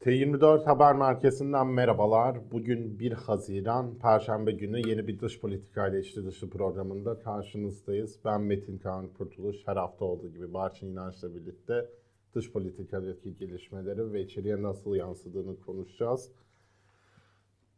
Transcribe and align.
T24 0.00 0.64
Haber 0.64 0.96
Merkezi'nden 0.96 1.66
merhabalar. 1.66 2.38
Bugün 2.52 2.98
1 2.98 3.12
Haziran 3.12 3.98
Perşembe 3.98 4.52
günü 4.52 4.88
yeni 4.88 5.06
bir 5.06 5.20
dış 5.20 5.40
politika 5.40 5.88
ile 5.88 6.00
içli 6.00 6.26
dışı 6.26 6.50
programında 6.50 7.18
karşınızdayız. 7.18 8.18
Ben 8.24 8.40
Metin 8.40 8.78
Kaan 8.78 9.08
Kurtuluş. 9.08 9.56
Her 9.66 9.76
hafta 9.76 10.04
olduğu 10.04 10.28
gibi 10.28 10.54
Barçın 10.54 10.86
İnanç'la 10.86 11.34
birlikte 11.34 11.86
dış 12.34 12.52
politikadaki 12.52 13.36
gelişmeleri 13.36 14.12
ve 14.12 14.22
içeriye 14.22 14.62
nasıl 14.62 14.94
yansıdığını 14.94 15.60
konuşacağız. 15.60 16.32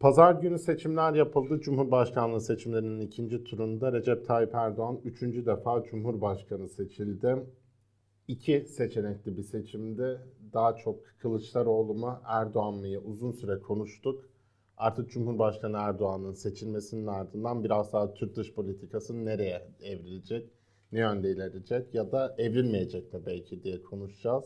Pazar 0.01 0.35
günü 0.35 0.59
seçimler 0.59 1.15
yapıldı. 1.15 1.61
Cumhurbaşkanlığı 1.61 2.41
seçimlerinin 2.41 3.01
ikinci 3.01 3.45
turunda 3.45 3.93
Recep 3.93 4.27
Tayyip 4.27 4.55
Erdoğan 4.55 5.01
üçüncü 5.05 5.47
defa 5.47 5.83
Cumhurbaşkanı 5.83 6.69
seçildi. 6.69 7.37
İki 8.29 8.61
seçenekli 8.61 9.37
bir 9.37 9.43
seçimde 9.43 10.19
daha 10.55 10.77
çok 10.77 11.01
Kılıçdaroğlu 11.19 11.95
mu 11.95 12.21
Erdoğan 12.27 12.75
mı'yı 12.75 13.01
uzun 13.01 13.33
süre 13.33 13.59
konuştuk. 13.59 14.29
Artık 14.77 15.11
Cumhurbaşkanı 15.11 15.77
Erdoğan'ın 15.77 16.33
seçilmesinin 16.33 17.07
ardından 17.07 17.65
biraz 17.65 17.93
daha 17.93 18.15
Türk 18.15 18.37
dış 18.37 18.55
politikası 18.55 19.25
nereye 19.25 19.69
evrilecek, 19.83 20.51
ne 20.93 20.99
yönde 20.99 21.31
ilerleyecek 21.31 21.95
ya 21.95 22.13
da 22.13 22.35
evrilmeyecek 22.39 23.13
mi 23.13 23.21
belki 23.27 23.63
diye 23.63 23.83
konuşacağız. 23.83 24.45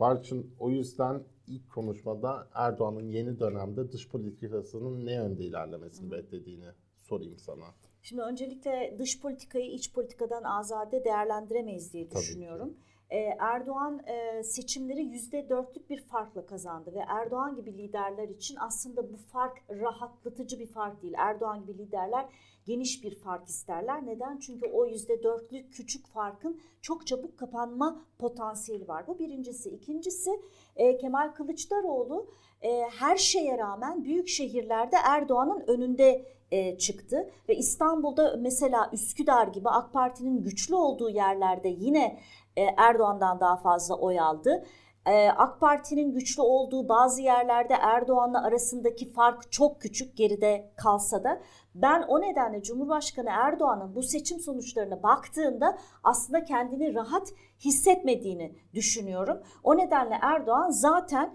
Barçın 0.00 0.54
o 0.58 0.70
yüzden 0.70 1.22
ilk 1.46 1.70
konuşmada 1.70 2.48
Erdoğan'ın 2.54 3.08
yeni 3.08 3.38
dönemde 3.38 3.92
dış 3.92 4.08
politikasının 4.08 5.06
ne 5.06 5.12
yönde 5.12 5.44
ilerlemesini 5.44 6.10
beklediğini 6.10 6.68
sorayım 6.96 7.38
sana. 7.38 7.64
Şimdi 8.02 8.22
öncelikle 8.22 8.96
dış 8.98 9.20
politikayı 9.20 9.70
iç 9.70 9.92
politikadan 9.92 10.42
azade 10.42 11.04
değerlendiremeyiz 11.04 11.92
diye 11.92 12.10
düşünüyorum. 12.10 12.68
Tabii 12.68 12.78
ki. 12.78 12.97
Ee, 13.10 13.36
Erdoğan 13.38 14.00
e, 14.06 14.42
seçimleri 14.42 15.02
yüzde 15.02 15.48
dörtlük 15.48 15.90
bir 15.90 16.02
farkla 16.02 16.46
kazandı 16.46 16.94
ve 16.94 17.04
Erdoğan 17.08 17.56
gibi 17.56 17.78
liderler 17.78 18.28
için 18.28 18.56
aslında 18.60 19.12
bu 19.12 19.16
fark 19.16 19.58
rahatlatıcı 19.70 20.60
bir 20.60 20.66
fark 20.66 21.02
değil. 21.02 21.14
Erdoğan 21.16 21.66
gibi 21.66 21.78
liderler 21.78 22.26
geniş 22.64 23.04
bir 23.04 23.14
fark 23.14 23.48
isterler. 23.48 24.06
Neden? 24.06 24.38
Çünkü 24.38 24.66
o 24.66 24.86
yüzde 24.86 25.22
dörtlük 25.22 25.72
küçük 25.72 26.06
farkın 26.06 26.60
çok 26.82 27.06
çabuk 27.06 27.38
kapanma 27.38 28.04
potansiyeli 28.18 28.88
var. 28.88 29.06
Bu 29.06 29.18
birincisi. 29.18 29.70
İkincisi 29.70 30.30
e, 30.76 30.96
Kemal 30.96 31.28
Kılıçdaroğlu 31.28 32.30
e, 32.62 32.82
her 32.98 33.16
şeye 33.16 33.58
rağmen 33.58 34.04
büyük 34.04 34.28
şehirlerde 34.28 34.96
Erdoğan'ın 35.04 35.64
önünde 35.66 36.38
çıktı 36.78 37.30
ve 37.48 37.56
İstanbul'da 37.56 38.36
mesela 38.38 38.90
Üsküdar 38.92 39.46
gibi 39.48 39.68
AK 39.68 39.92
Parti'nin 39.92 40.42
güçlü 40.42 40.74
olduğu 40.74 41.10
yerlerde 41.10 41.68
yine 41.68 42.18
e, 42.58 42.74
Erdoğan'dan 42.76 43.40
daha 43.40 43.56
fazla 43.56 43.94
oy 43.94 44.20
aldı. 44.20 44.64
E, 45.06 45.28
AK 45.28 45.60
Parti'nin 45.60 46.12
güçlü 46.12 46.42
olduğu 46.42 46.88
bazı 46.88 47.22
yerlerde 47.22 47.74
Erdoğan'la 47.74 48.44
arasındaki 48.44 49.12
fark 49.12 49.52
çok 49.52 49.80
küçük 49.80 50.16
geride 50.16 50.72
kalsa 50.76 51.24
da 51.24 51.40
ben 51.74 52.02
o 52.08 52.20
nedenle 52.20 52.62
Cumhurbaşkanı 52.62 53.28
Erdoğan'ın 53.30 53.94
bu 53.94 54.02
seçim 54.02 54.40
sonuçlarına 54.40 55.02
baktığında 55.02 55.78
aslında 56.04 56.44
kendini 56.44 56.94
rahat 56.94 57.28
hissetmediğini 57.60 58.54
düşünüyorum. 58.74 59.38
O 59.64 59.76
nedenle 59.76 60.18
Erdoğan 60.22 60.70
zaten 60.70 61.34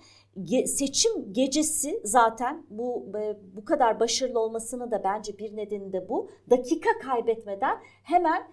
seçim 0.66 1.34
gecesi 1.34 2.02
zaten 2.04 2.66
bu 2.70 3.12
e, 3.20 3.38
bu 3.56 3.66
kadar 3.66 4.00
başarılı 4.00 4.40
olmasının 4.40 4.92
da 4.92 5.04
bence 5.04 5.38
bir 5.38 5.56
nedeni 5.56 5.94
de 5.94 6.10
bu. 6.10 6.30
Dakika 6.50 6.90
kaybetmeden 7.02 7.78
hemen 8.04 8.44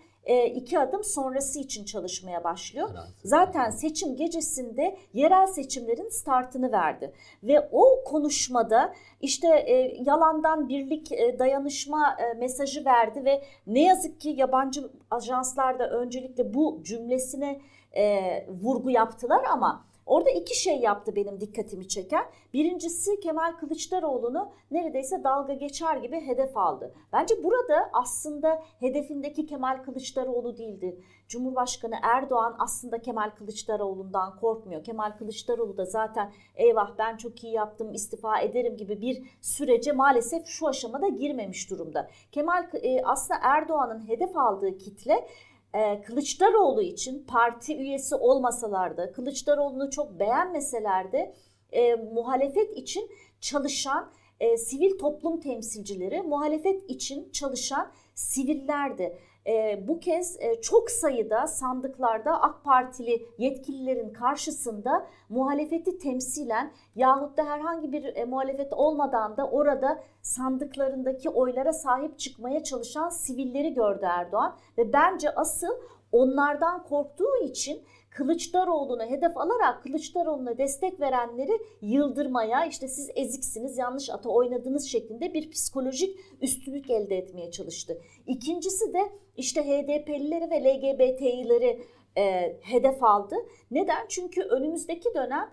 iki 0.55 0.79
adım 0.79 1.05
sonrası 1.05 1.59
için 1.59 1.85
çalışmaya 1.85 2.45
başlıyor. 2.45 2.91
Zaten 3.25 3.71
seçim 3.71 4.17
gecesinde 4.17 4.99
yerel 5.13 5.47
seçimlerin 5.47 6.09
startını 6.09 6.73
verdi 6.73 7.13
ve 7.43 7.69
o 7.73 8.05
konuşmada 8.05 8.95
işte 9.21 9.49
e, 9.49 10.03
yalandan 10.07 10.69
birlik 10.69 11.13
e, 11.13 11.39
dayanışma 11.39 12.17
e, 12.19 12.35
mesajı 12.35 12.85
verdi 12.85 13.25
ve 13.25 13.43
ne 13.67 13.83
yazık 13.85 14.21
ki 14.21 14.29
yabancı 14.29 14.91
ajanslar 15.11 15.79
da 15.79 15.91
öncelikle 15.91 16.55
bu 16.55 16.81
cümlesine 16.85 17.61
e, 17.93 18.47
vurgu 18.49 18.91
yaptılar 18.91 19.45
ama 19.53 19.90
Orada 20.11 20.31
iki 20.31 20.61
şey 20.61 20.79
yaptı 20.79 21.17
benim 21.17 21.41
dikkatimi 21.41 21.89
çeken. 21.89 22.25
Birincisi 22.55 23.21
Kemal 23.21 23.53
Kılıçdaroğlu'nu 23.53 24.53
neredeyse 24.71 25.25
dalga 25.25 25.55
geçer 25.55 25.97
gibi 25.97 26.21
hedef 26.21 26.57
aldı. 26.57 26.95
Bence 27.13 27.45
burada 27.45 27.91
aslında 27.93 28.63
hedefindeki 28.81 29.47
Kemal 29.47 29.83
Kılıçdaroğlu 29.85 30.57
değildi. 30.57 31.01
Cumhurbaşkanı 31.29 31.95
Erdoğan 32.03 32.57
aslında 32.59 32.99
Kemal 32.99 33.31
Kılıçdaroğlu'ndan 33.31 34.37
korkmuyor. 34.37 34.85
Kemal 34.85 35.11
Kılıçdaroğlu 35.19 35.77
da 35.77 35.85
zaten 35.85 36.33
eyvah 36.55 36.99
ben 36.99 37.17
çok 37.17 37.45
iyi 37.45 37.53
yaptım 37.53 37.95
istifa 37.95 38.41
ederim 38.41 38.77
gibi 38.77 39.01
bir 39.01 39.23
sürece 39.41 39.93
maalesef 39.93 40.47
şu 40.47 40.69
aşamada 40.69 41.09
girmemiş 41.09 41.71
durumda. 41.71 42.11
Kemal 42.33 42.65
e, 42.83 43.03
aslında 43.05 43.41
Erdoğan'ın 43.43 44.09
hedef 44.09 44.37
aldığı 44.37 44.79
kitle 44.79 45.27
e, 45.75 46.03
Kılıçdaroğlu 46.03 46.83
için 46.83 47.25
parti 47.29 47.77
üyesi 47.77 48.15
olmasalar 48.15 48.97
da 48.97 49.13
Kılıçdaroğlu'nu 49.13 49.91
çok 49.91 50.21
beğenmeseler 50.21 51.13
de 51.13 51.35
e, 51.73 51.95
muhalefet 51.95 52.77
için 52.77 53.11
çalışan 53.41 54.13
e, 54.41 54.57
sivil 54.57 54.99
toplum 54.99 55.41
temsilcileri, 55.41 56.23
muhalefet 56.23 56.91
için 56.91 57.31
çalışan 57.33 57.93
sivillerdi 58.15 59.19
e, 59.51 59.85
bu 59.89 60.01
kez 60.01 60.37
e, 60.41 60.61
çok 60.61 60.91
sayıda 60.91 61.47
sandıklarda 61.47 62.43
AK 62.43 62.65
Partili 62.65 63.27
yetkililerin 63.39 64.13
karşısında 64.13 65.07
muhalefeti 65.29 65.99
temsilen 65.99 66.73
yahut 66.97 67.37
da 67.37 67.45
herhangi 67.45 67.93
bir 67.93 68.17
e, 68.17 68.25
muhalefet 68.25 68.73
olmadan 68.73 69.37
da 69.37 69.47
orada 69.47 70.03
sandıklarındaki 70.23 71.31
oylara 71.31 71.73
sahip 71.73 72.19
çıkmaya 72.19 72.65
çalışan 72.65 73.09
sivilleri 73.09 73.75
gördü 73.75 74.05
Erdoğan. 74.05 74.57
Ve 74.79 74.93
bence 74.93 75.31
asıl 75.31 75.75
onlardan 76.13 76.85
korktuğu 76.85 77.37
için 77.43 77.83
Kılıçdaroğlu'nu 78.11 79.03
hedef 79.03 79.37
alarak 79.37 79.83
Kılıçdaroğlu'na 79.83 80.59
destek 80.59 81.01
verenleri 81.01 81.59
yıldırmaya 81.81 82.67
işte 82.67 82.89
siz 82.89 83.11
eziksiniz 83.15 83.79
yanlış 83.79 84.11
ata 84.11 84.29
oynadınız 84.29 84.87
şeklinde 84.87 85.35
bir 85.35 85.51
psikolojik 85.51 86.19
üstünlük 86.41 86.91
elde 86.91 87.17
etmeye 87.17 87.51
çalıştı. 87.51 88.01
İkincisi 88.27 88.93
de 88.93 89.13
işte 89.37 89.63
HDP'lileri 89.63 90.51
ve 90.51 90.65
LGBT'lileri 90.65 91.83
e, 92.17 92.57
hedef 92.63 93.05
aldı. 93.05 93.37
Neden? 93.71 94.07
Çünkü 94.09 94.43
önümüzdeki 94.43 95.15
dönem 95.15 95.51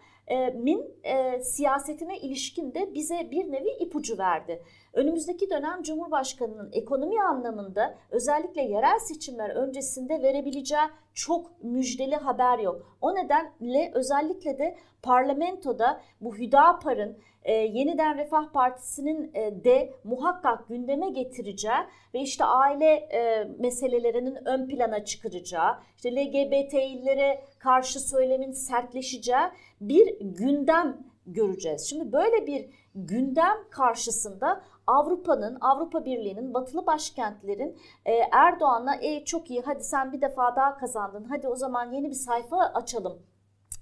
min 0.53 0.95
e, 1.03 1.43
siyasetine 1.43 2.17
ilişkin 2.17 2.73
de 2.73 2.93
bize 2.93 3.31
bir 3.31 3.51
nevi 3.51 3.69
ipucu 3.69 4.17
verdi. 4.17 4.63
Önümüzdeki 4.93 5.49
dönem 5.49 5.83
Cumhurbaşkanı'nın 5.83 6.69
ekonomi 6.73 7.21
anlamında 7.21 7.97
özellikle 8.11 8.61
yerel 8.61 8.99
seçimler 8.99 9.49
öncesinde 9.49 10.21
verebileceği 10.21 10.81
çok 11.13 11.63
müjdeli 11.63 12.15
haber 12.15 12.59
yok. 12.59 12.97
O 13.01 13.15
nedenle 13.15 13.91
özellikle 13.93 14.57
de 14.57 14.77
parlamentoda 15.01 16.01
bu 16.21 16.35
Hüdapar'ın 16.35 17.17
e, 17.47 17.53
yeniden 17.53 18.17
Refah 18.17 18.51
Partisi'nin 18.53 19.31
e, 19.33 19.63
de 19.63 19.93
muhakkak 20.03 20.67
gündeme 20.69 21.09
getireceği 21.09 21.79
ve 22.13 22.19
işte 22.19 22.45
aile 22.45 22.85
e, 22.85 23.47
meselelerinin 23.59 24.37
ön 24.45 24.67
plana 24.67 25.05
çıkaracağı, 25.05 25.77
işte 25.95 26.15
LGBT'lilere 26.15 27.43
karşı 27.59 27.99
söylemin 27.99 28.51
sertleşeceği 28.51 29.47
bir 29.81 30.19
gündem 30.21 30.97
göreceğiz. 31.27 31.89
Şimdi 31.89 32.11
böyle 32.11 32.47
bir 32.47 32.69
gündem 32.95 33.57
karşısında 33.71 34.63
Avrupa'nın, 34.87 35.57
Avrupa 35.61 36.05
Birliği'nin, 36.05 36.53
batılı 36.53 36.85
başkentlerin 36.85 37.77
e, 38.05 38.13
Erdoğan'la 38.31 38.95
e, 38.95 39.25
çok 39.25 39.49
iyi 39.49 39.61
hadi 39.61 39.83
sen 39.83 40.13
bir 40.13 40.21
defa 40.21 40.55
daha 40.55 40.77
kazandın 40.77 41.23
hadi 41.23 41.47
o 41.47 41.55
zaman 41.55 41.91
yeni 41.91 42.09
bir 42.09 42.15
sayfa 42.15 42.57
açalım 42.57 43.21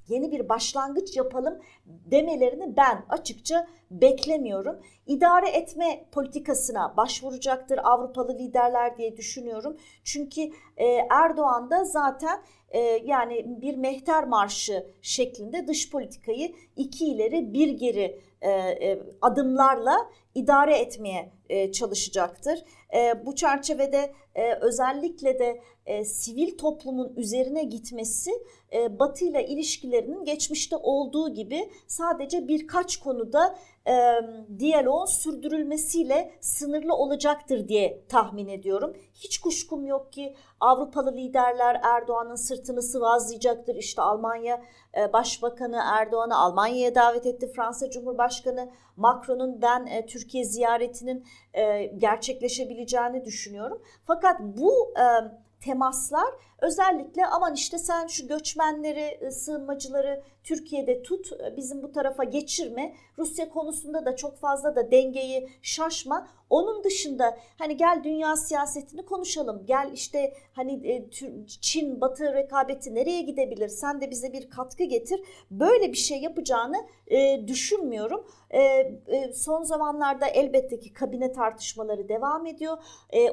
yeni 0.07 0.31
bir 0.31 0.49
başlangıç 0.49 1.17
yapalım 1.17 1.59
demelerini 1.85 2.77
ben 2.77 3.05
açıkça 3.09 3.67
beklemiyorum. 3.91 4.79
İdare 5.07 5.49
etme 5.49 6.05
politikasına 6.11 6.97
başvuracaktır 6.97 7.79
Avrupalı 7.83 8.37
liderler 8.37 8.97
diye 8.97 9.17
düşünüyorum. 9.17 9.77
Çünkü 10.03 10.41
e, 10.77 10.85
Erdoğan 11.09 11.69
da 11.69 11.83
zaten 11.83 12.41
e, 12.69 12.79
yani 13.05 13.61
bir 13.61 13.77
mehter 13.77 14.27
marşı 14.27 14.87
şeklinde 15.01 15.67
dış 15.67 15.91
politikayı 15.91 16.55
iki 16.75 17.05
ileri 17.05 17.53
bir 17.53 17.69
geri 17.69 18.19
e, 18.41 18.99
adımlarla 19.21 19.97
idare 20.35 20.77
etmeye 20.77 21.31
çalışacaktır. 21.71 22.65
Bu 23.25 23.35
çerçevede 23.35 24.13
özellikle 24.61 25.39
de 25.39 25.61
e, 25.85 26.05
sivil 26.05 26.57
toplumun 26.57 27.13
üzerine 27.15 27.63
gitmesi 27.63 28.31
e, 28.73 28.99
Batı 28.99 29.25
ile 29.25 29.47
ilişkilerinin 29.47 30.25
geçmişte 30.25 30.75
olduğu 30.75 31.33
gibi 31.33 31.69
sadece 31.87 32.47
birkaç 32.47 32.97
konuda 32.97 33.55
e, 33.87 33.93
diyaloğun 34.59 35.05
sürdürülmesiyle 35.05 36.31
sınırlı 36.41 36.95
olacaktır 36.95 37.67
diye 37.67 38.05
tahmin 38.09 38.47
ediyorum. 38.47 38.93
Hiç 39.13 39.37
kuşkum 39.37 39.85
yok 39.85 40.13
ki 40.13 40.35
Avrupalı 40.59 41.13
liderler 41.15 41.81
Erdoğan'ın 41.83 42.35
sırtını 42.35 42.81
sıvazlayacaktır. 42.81 43.75
İşte 43.75 44.01
Almanya 44.01 44.61
e, 44.97 45.13
Başbakanı 45.13 45.81
Erdoğan'ı 45.85 46.37
Almanya'ya 46.37 46.95
davet 46.95 47.25
etti. 47.25 47.51
Fransa 47.55 47.89
Cumhurbaşkanı 47.89 48.69
Macron'un 48.97 49.61
ben 49.61 49.85
e, 49.85 50.05
Türkiye 50.05 50.43
ziyaretinin 50.43 51.25
e, 51.53 51.85
gerçekleşebileceğini 51.85 53.25
düşünüyorum. 53.25 53.81
Fakat 54.03 54.39
bu 54.41 54.93
e, 54.99 55.05
temaslar 55.65 56.29
özellikle 56.61 57.25
aman 57.25 57.53
işte 57.53 57.77
sen 57.77 58.07
şu 58.07 58.27
göçmenleri, 58.27 59.17
e, 59.21 59.31
sığınmacıları 59.31 60.23
Türkiye'de 60.43 61.03
tut, 61.03 61.31
e, 61.31 61.57
bizim 61.57 61.83
bu 61.83 61.91
tarafa 61.91 62.23
geçirme. 62.23 62.95
Rusya 63.17 63.49
konusunda 63.49 64.05
da 64.05 64.15
çok 64.15 64.37
fazla 64.37 64.75
da 64.75 64.91
dengeyi 64.91 65.49
şaşma. 65.61 66.27
Onun 66.49 66.83
dışında 66.83 67.37
hani 67.57 67.77
gel 67.77 68.01
dünya 68.03 68.35
siyasetini 68.35 69.05
konuşalım. 69.05 69.63
Gel 69.65 69.91
işte 69.93 70.33
hani 70.53 70.87
e, 70.87 71.09
Çin 71.61 72.01
Batı 72.01 72.33
rekabeti 72.33 72.95
nereye 72.95 73.21
gidebilir? 73.21 73.67
Sen 73.67 74.01
de 74.01 74.11
bize 74.11 74.33
bir 74.33 74.49
katkı 74.49 74.83
getir. 74.83 75.21
Böyle 75.51 75.91
bir 75.91 75.97
şey 75.97 76.21
yapacağını 76.21 76.75
düşünmüyorum. 77.47 78.27
Son 79.33 79.63
zamanlarda 79.63 80.27
elbette 80.27 80.79
ki 80.79 80.93
kabine 80.93 81.31
tartışmaları 81.31 82.09
devam 82.09 82.45
ediyor. 82.45 82.77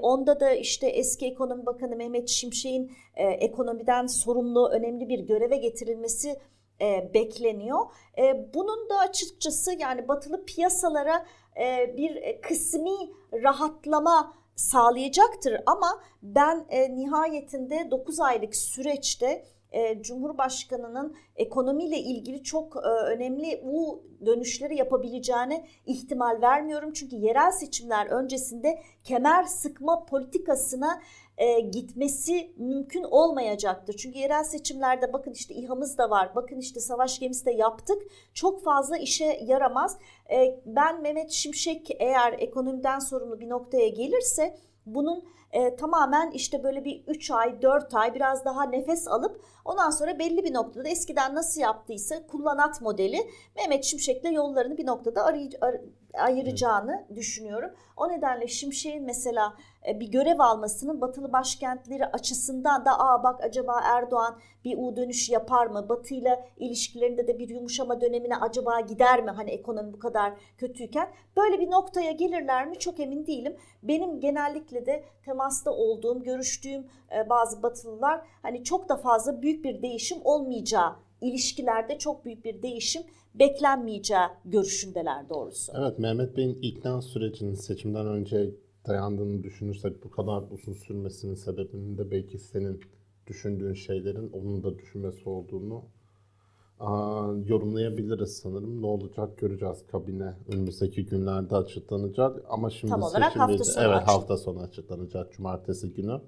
Onda 0.02 0.40
da 0.40 0.52
işte 0.52 0.86
eski 0.86 1.26
ekonomi 1.26 1.66
bakanı 1.66 1.96
Mehmet 1.96 2.28
Şimşek'in 2.28 2.92
e, 3.14 3.24
ekonomiden 3.24 4.06
sorumlu 4.06 4.68
önemli 4.68 5.08
bir 5.08 5.18
göreve 5.18 5.56
getirilmesi 5.56 6.36
e, 6.80 7.10
bekleniyor. 7.14 7.80
E, 8.18 8.54
bunun 8.54 8.88
da 8.88 8.98
açıkçası 8.98 9.72
yani 9.72 10.08
batılı 10.08 10.44
piyasalara 10.44 11.26
e, 11.60 11.96
bir 11.96 12.16
e, 12.16 12.40
kısmi 12.40 12.96
rahatlama 13.32 14.34
sağlayacaktır 14.56 15.60
ama 15.66 16.02
ben 16.22 16.66
e, 16.70 16.96
nihayetinde 16.96 17.90
9 17.90 18.20
aylık 18.20 18.56
süreçte 18.56 19.44
e, 19.72 20.02
Cumhurbaşkanı'nın 20.02 21.16
ekonomiyle 21.36 21.98
ilgili 21.98 22.42
çok 22.42 22.76
e, 22.76 22.88
önemli 22.88 23.62
bu 23.64 24.04
dönüşleri 24.26 24.76
yapabileceğine 24.76 25.66
ihtimal 25.86 26.42
vermiyorum. 26.42 26.92
Çünkü 26.92 27.16
yerel 27.16 27.50
seçimler 27.50 28.06
öncesinde 28.06 28.82
kemer 29.04 29.44
sıkma 29.44 30.04
politikasına 30.04 31.02
e, 31.38 31.60
gitmesi 31.60 32.52
mümkün 32.56 33.02
olmayacaktır. 33.02 33.96
Çünkü 33.96 34.18
yerel 34.18 34.44
seçimlerde 34.44 35.12
bakın 35.12 35.32
işte 35.32 35.54
İHA'mız 35.54 35.98
da 35.98 36.10
var, 36.10 36.34
bakın 36.34 36.58
işte 36.58 36.80
savaş 36.80 37.18
gemisi 37.18 37.46
de 37.46 37.52
yaptık. 37.52 38.02
Çok 38.34 38.64
fazla 38.64 38.98
işe 38.98 39.38
yaramaz. 39.42 39.98
E, 40.30 40.60
ben 40.66 41.02
Mehmet 41.02 41.30
Şimşek 41.30 41.96
eğer 41.98 42.34
ekonomiden 42.38 42.98
sorumlu 42.98 43.40
bir 43.40 43.48
noktaya 43.48 43.88
gelirse 43.88 44.56
bunun 44.86 45.24
e, 45.52 45.76
tamamen 45.76 46.30
işte 46.30 46.62
böyle 46.62 46.84
bir 46.84 47.04
3 47.06 47.30
ay 47.30 47.62
4 47.62 47.94
ay 47.94 48.14
biraz 48.14 48.44
daha 48.44 48.64
nefes 48.64 49.08
alıp 49.08 49.40
ondan 49.64 49.90
sonra 49.90 50.18
belli 50.18 50.44
bir 50.44 50.54
noktada 50.54 50.88
eskiden 50.88 51.34
nasıl 51.34 51.60
yaptıysa 51.60 52.26
kullanat 52.26 52.80
modeli 52.80 53.30
Mehmet 53.56 53.84
Şimşek'le 53.84 54.32
yollarını 54.32 54.78
bir 54.78 54.86
noktada 54.86 55.24
aray, 55.24 55.50
ar, 55.60 55.80
ayıracağını 56.18 57.04
evet. 57.06 57.16
düşünüyorum. 57.16 57.70
O 57.96 58.08
nedenle 58.08 58.48
Şimşek'in 58.48 59.04
mesela 59.04 59.54
e, 59.88 60.00
bir 60.00 60.10
görev 60.10 60.38
almasının 60.38 61.00
batılı 61.00 61.32
başkentleri 61.32 62.06
açısından 62.06 62.84
da 62.84 63.00
aa 63.00 63.22
bak 63.22 63.44
acaba 63.44 63.80
Erdoğan 63.84 64.38
bir 64.64 64.78
U 64.78 64.96
dönüş 64.96 65.30
yapar 65.30 65.66
mı? 65.66 65.88
Batı 65.88 66.14
ile 66.14 66.48
ilişkilerinde 66.56 67.26
de 67.26 67.38
bir 67.38 67.48
yumuşama 67.48 68.00
dönemine 68.00 68.36
acaba 68.36 68.80
gider 68.80 69.22
mi? 69.24 69.30
Hani 69.30 69.50
ekonomi 69.50 69.92
bu 69.92 69.98
kadar 69.98 70.32
kötüyken 70.58 71.08
böyle 71.36 71.60
bir 71.60 71.70
noktaya 71.70 72.12
gelirler 72.12 72.66
mi? 72.66 72.78
Çok 72.78 73.00
emin 73.00 73.26
değilim. 73.26 73.56
Benim 73.82 74.20
genellikle 74.20 74.86
de 74.86 75.04
temasta 75.24 75.70
olduğum, 75.70 76.22
görüştüğüm 76.22 76.86
e, 77.16 77.28
bazı 77.28 77.62
batılılar 77.62 78.20
hani 78.42 78.64
çok 78.64 78.88
da 78.88 78.96
fazla 78.96 79.42
büyük 79.42 79.64
bir 79.64 79.82
değişim 79.82 80.18
olmayacağı 80.24 80.96
ilişkilerde 81.22 81.98
çok 81.98 82.24
büyük 82.24 82.44
bir 82.44 82.62
değişim 82.62 83.02
beklenmeyeceği 83.34 84.28
görüşündeler 84.44 85.28
doğrusu. 85.28 85.72
Evet 85.76 85.98
Mehmet 85.98 86.36
Bey'in 86.36 86.58
ikna 86.62 87.02
sürecinin 87.02 87.54
seçimden 87.54 88.06
önce 88.06 88.50
dayandığını 88.88 89.42
düşünürsek 89.42 90.04
bu 90.04 90.10
kadar 90.10 90.44
uzun 90.50 90.72
sürmesinin 90.72 91.34
sebebinin 91.34 91.98
de 91.98 92.10
belki 92.10 92.38
senin 92.38 92.80
düşündüğün 93.26 93.74
şeylerin 93.74 94.30
onun 94.32 94.62
da 94.62 94.78
düşünmesi 94.78 95.28
olduğunu 95.28 95.84
aa, 96.80 97.32
yorumlayabiliriz 97.46 98.36
sanırım. 98.36 98.82
Ne 98.82 98.86
olacak 98.86 99.38
göreceğiz 99.38 99.86
kabine 99.86 100.34
önümüzdeki 100.48 101.06
günlerde 101.06 101.56
açıklanacak 101.56 102.44
ama 102.48 102.70
şimdi 102.70 102.90
Tam 102.90 103.02
olarak 103.02 103.36
hafta 103.36 103.64
sonu 103.64 103.84
evet 103.84 104.08
hafta 104.08 104.36
sonu 104.36 104.60
açıklanacak 104.60 105.32
cumartesi 105.32 105.92
günü. 105.92 106.20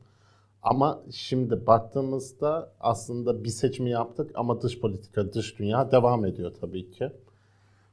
Ama 0.64 1.02
şimdi 1.10 1.66
baktığımızda 1.66 2.72
aslında 2.80 3.44
bir 3.44 3.48
seçimi 3.48 3.90
yaptık 3.90 4.30
ama 4.34 4.62
dış 4.62 4.80
politika, 4.80 5.32
dış 5.32 5.58
dünya 5.58 5.92
devam 5.92 6.26
ediyor 6.26 6.52
tabii 6.60 6.90
ki. 6.90 7.10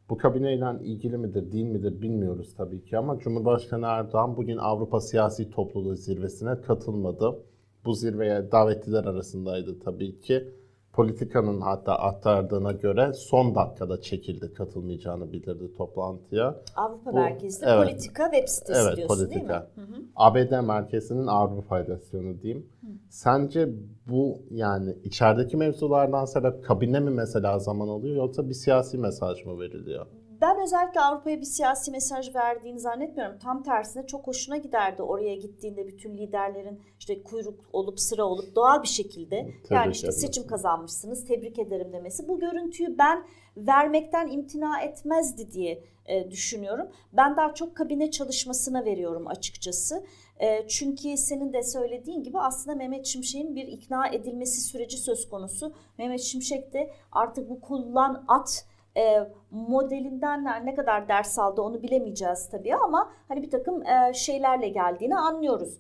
Bu 0.10 0.18
kabineyle 0.18 0.66
ilgili 0.84 1.18
midir, 1.18 1.52
değil 1.52 1.66
midir 1.66 2.02
bilmiyoruz 2.02 2.56
tabii 2.58 2.84
ki 2.84 2.98
ama 2.98 3.20
Cumhurbaşkanı 3.20 3.86
Erdoğan 3.86 4.38
bugün 4.38 4.58
Avrupa 4.58 5.02
Siyasi 5.02 5.52
Topluluğu 5.52 5.96
zirvesine 5.96 6.62
katılmadı. 6.62 7.40
Bu 7.86 7.94
zirveye 7.94 8.52
davetliler 8.52 9.04
arasındaydı 9.06 9.80
tabii 9.80 10.20
ki. 10.20 10.48
Politikanın 10.94 11.62
hatta 11.62 11.96
aktardığına 11.96 12.72
göre 12.72 13.14
son 13.14 13.56
dakikada 13.56 14.02
çekildi, 14.02 14.54
katılmayacağını 14.54 15.32
bildirdi 15.32 15.74
toplantıya. 15.78 16.56
Avrupa 16.76 17.12
Bu, 17.12 17.16
merkezli 17.16 17.66
evet, 17.70 17.84
politika 17.84 18.32
web 18.32 18.48
sitesi 18.48 18.82
evet, 18.86 18.98
diyorsun 18.98 19.16
politika. 19.18 19.70
değil 19.76 19.88
mi? 19.88 19.96
Hı 19.96 20.00
hı. 20.00 20.06
ABD 20.16 20.68
merkezinin 20.68 21.28
Avrupa 21.28 21.76
Federasyonu 21.76 22.42
diyeyim. 22.42 22.66
Hı. 22.82 22.88
Sence 23.10 23.70
bu 24.10 24.42
yani 24.52 24.96
içerideki 25.04 25.58
mevzulardan 25.58 26.26
sebep 26.26 26.64
kabine 26.64 27.00
mi 27.00 27.10
mesela 27.10 27.60
zaman 27.60 27.88
alıyor 27.88 28.16
yoksa 28.16 28.50
bir 28.50 28.54
siyasi 28.54 28.98
mesaj 28.98 29.46
mı 29.46 29.60
veriliyor? 29.60 30.06
Ben 30.42 30.62
özellikle 30.62 31.02
Avrupa'ya 31.02 31.42
bir 31.42 31.46
siyasi 31.46 31.92
mesaj 31.92 32.36
verdiğini 32.36 32.80
zannetmiyorum. 32.80 33.40
Tam 33.40 33.64
tersine 33.64 34.08
çok 34.08 34.28
hoşuna 34.28 34.58
giderdi 34.58 35.02
oraya 35.02 35.36
gittiğinde 35.36 35.88
bütün 35.88 36.18
liderlerin 36.18 36.82
işte 37.00 37.24
kuyruk 37.24 37.60
olup 37.74 38.00
sıra 38.00 38.24
olup 38.24 38.56
doğal 38.56 38.84
bir 38.84 38.88
şekilde 38.88 39.42
tebrik 39.42 39.72
yani 39.72 39.92
işte 39.92 40.12
seçim 40.12 40.48
kazanmışsınız 40.48 41.26
tebrik 41.28 41.60
ederim 41.60 41.94
demesi. 41.94 42.28
Bu 42.28 42.40
görüntüyü 42.40 42.98
ben 42.98 43.26
vermekten 43.58 44.28
imtina 44.28 44.82
etmezdi 44.82 45.52
diye 45.52 45.84
e, 46.06 46.32
düşünüyorum. 46.32 46.88
Ben 47.14 47.38
daha 47.38 47.54
çok 47.54 47.76
kabine 47.76 48.12
çalışmasına 48.12 48.86
veriyorum 48.86 49.28
açıkçası. 49.28 50.06
E, 50.40 50.68
çünkü 50.68 51.18
senin 51.18 51.54
de 51.54 51.64
söylediğin 51.64 52.24
gibi 52.24 52.40
aslında 52.40 52.76
Mehmet 52.76 53.06
Şimşek'in 53.06 53.56
bir 53.56 53.68
ikna 53.68 54.08
edilmesi 54.08 54.62
süreci 54.62 54.98
söz 54.98 55.30
konusu. 55.30 55.74
Mehmet 55.98 56.22
Şimşek 56.22 56.74
de 56.74 56.92
artık 57.12 57.50
bu 57.50 57.62
kullan 57.62 58.26
at 58.28 58.66
e, 58.98 59.28
modelinden 59.52 60.66
ne 60.66 60.76
kadar 60.76 61.08
ders 61.08 61.40
aldı 61.40 61.62
onu 61.62 61.84
bilemeyeceğiz 61.84 62.50
tabii 62.50 62.76
ama 62.76 63.12
hani 63.28 63.42
bir 63.42 63.52
takım 63.52 63.86
e, 63.86 64.14
şeylerle 64.14 64.70
geldiğini 64.70 65.18
anlıyoruz. 65.18 65.78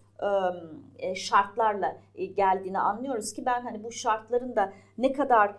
E, 0.99 1.15
şartlarla 1.15 1.97
e, 2.15 2.25
geldiğini 2.25 2.79
anlıyoruz 2.79 3.33
ki 3.33 3.45
ben 3.45 3.61
hani 3.61 3.83
bu 3.83 3.91
şartların 3.91 4.55
da 4.55 4.73
ne 4.97 5.11
kadar 5.11 5.55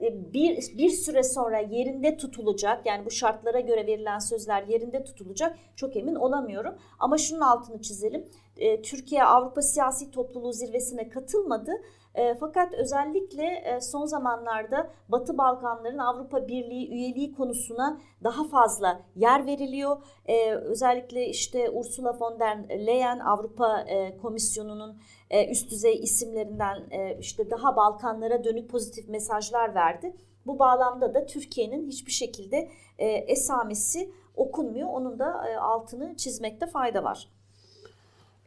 e, 0.00 0.32
bir, 0.32 0.78
bir 0.78 0.90
süre 0.90 1.22
sonra 1.22 1.58
yerinde 1.58 2.16
tutulacak 2.16 2.86
yani 2.86 3.06
bu 3.06 3.10
şartlara 3.10 3.60
göre 3.60 3.86
verilen 3.86 4.18
sözler 4.18 4.62
yerinde 4.62 5.04
tutulacak 5.04 5.56
çok 5.76 5.96
emin 5.96 6.14
olamıyorum. 6.14 6.74
Ama 6.98 7.18
şunun 7.18 7.40
altını 7.40 7.82
çizelim. 7.82 8.28
E, 8.56 8.82
Türkiye 8.82 9.24
Avrupa 9.24 9.62
Siyasi 9.62 10.10
Topluluğu 10.10 10.52
zirvesine 10.52 11.08
katılmadı 11.08 11.72
e, 12.16 12.34
fakat 12.34 12.74
özellikle 12.74 13.44
e, 13.44 13.80
son 13.80 14.06
zamanlarda 14.06 14.90
Batı 15.08 15.38
Balkanların 15.38 15.98
Avrupa 15.98 16.48
Birliği 16.48 16.90
üyeliği 16.90 17.34
konusuna 17.34 18.00
daha 18.24 18.48
fazla 18.48 19.00
yer 19.16 19.46
veriliyor. 19.46 19.96
E, 20.26 20.50
özellikle 20.50 21.26
işte 21.26 21.70
Ursula 21.70 22.16
von 22.20 22.40
der 22.40 22.68
Leyen 22.86 23.18
Avrupa 23.18 23.80
e, 23.80 24.18
Komisyonu'nun 24.18 25.00
e, 25.30 25.50
üst 25.50 25.70
düzey 25.70 26.00
isimlerinden 26.02 26.90
e, 26.90 27.18
işte 27.18 27.50
daha 27.50 27.76
Balkanlara 27.76 28.44
dönük 28.44 28.70
pozitif 28.70 29.08
mesajlar 29.08 29.74
verdi. 29.74 30.16
Bu 30.46 30.58
bağlamda 30.58 31.14
da 31.14 31.26
Türkiye'nin 31.26 31.86
hiçbir 31.86 32.12
şekilde 32.12 32.70
e, 32.98 33.06
esamesi 33.06 34.12
okunmuyor. 34.36 34.88
Onun 34.88 35.18
da 35.18 35.48
e, 35.48 35.56
altını 35.56 36.16
çizmekte 36.16 36.66
fayda 36.66 37.04
var. 37.04 37.35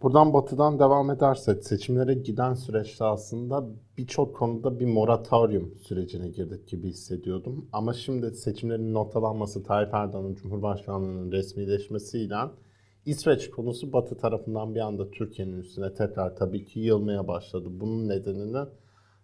Buradan 0.01 0.33
batıdan 0.33 0.79
devam 0.79 1.11
edersek 1.11 1.63
seçimlere 1.63 2.13
giden 2.13 2.53
süreçte 2.53 3.05
aslında 3.05 3.67
birçok 3.97 4.35
konuda 4.35 4.79
bir 4.79 4.85
moratorium 4.85 5.75
sürecine 5.81 6.27
girdik 6.29 6.67
gibi 6.67 6.89
hissediyordum. 6.89 7.69
Ama 7.73 7.93
şimdi 7.93 8.31
seçimlerin 8.31 8.93
noktalanması 8.93 9.63
Tayyip 9.63 9.93
Erdoğan'ın 9.93 10.35
Cumhurbaşkanlığının 10.35 11.31
resmileşmesiyle 11.31 12.35
İsveç 13.05 13.49
konusu 13.49 13.93
Batı 13.93 14.17
tarafından 14.17 14.75
bir 14.75 14.79
anda 14.79 15.11
Türkiye'nin 15.11 15.59
üstüne 15.59 15.93
tekrar 15.93 16.35
tabii 16.35 16.65
ki 16.65 16.79
yılmaya 16.79 17.27
başladı. 17.27 17.67
Bunun 17.71 18.09
nedenini 18.09 18.69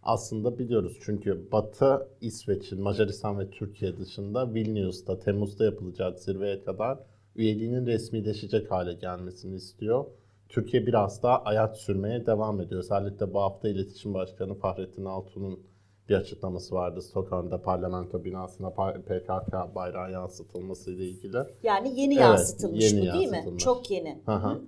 aslında 0.03 0.59
biliyoruz. 0.59 0.97
Çünkü 1.05 1.51
Batı 1.51 2.07
İsveç'in 2.21 2.81
Macaristan 2.81 3.39
ve 3.39 3.49
Türkiye 3.49 3.97
dışında 3.97 4.53
Vilnius'ta 4.53 5.19
Temmuz'da 5.19 5.65
yapılacak 5.65 6.19
zirveye 6.19 6.63
kadar 6.63 6.99
üyeliğinin 7.35 7.85
resmileşecek 7.85 8.71
hale 8.71 8.93
gelmesini 8.93 9.55
istiyor. 9.55 10.05
Türkiye 10.49 10.87
biraz 10.87 11.23
daha 11.23 11.43
ayak 11.43 11.77
sürmeye 11.77 12.25
devam 12.25 12.61
ediyor. 12.61 12.79
Özellikle 12.79 13.33
bu 13.33 13.41
hafta 13.41 13.69
İletişim 13.69 14.13
Başkanı 14.13 14.53
Fahrettin 14.55 15.05
Altun'un 15.05 15.59
bir 16.09 16.15
açıklaması 16.15 16.75
vardı. 16.75 17.01
Stockholm'da 17.01 17.61
parlamento 17.61 18.23
binasına 18.23 18.69
PKK 18.69 19.75
bayrağı 19.75 20.11
yansıtılması 20.11 20.91
ile 20.91 21.05
ilgili. 21.05 21.37
Yani 21.63 21.99
yeni 21.99 22.13
evet, 22.13 22.23
yansıtılmış 22.23 22.93
yeni 22.93 23.09
bu 23.09 23.13
değil 23.13 23.29
mi? 23.29 23.57
Çok 23.57 23.91
yeni. 23.91 24.21
Hı 24.25 24.35
hı. 24.35 24.61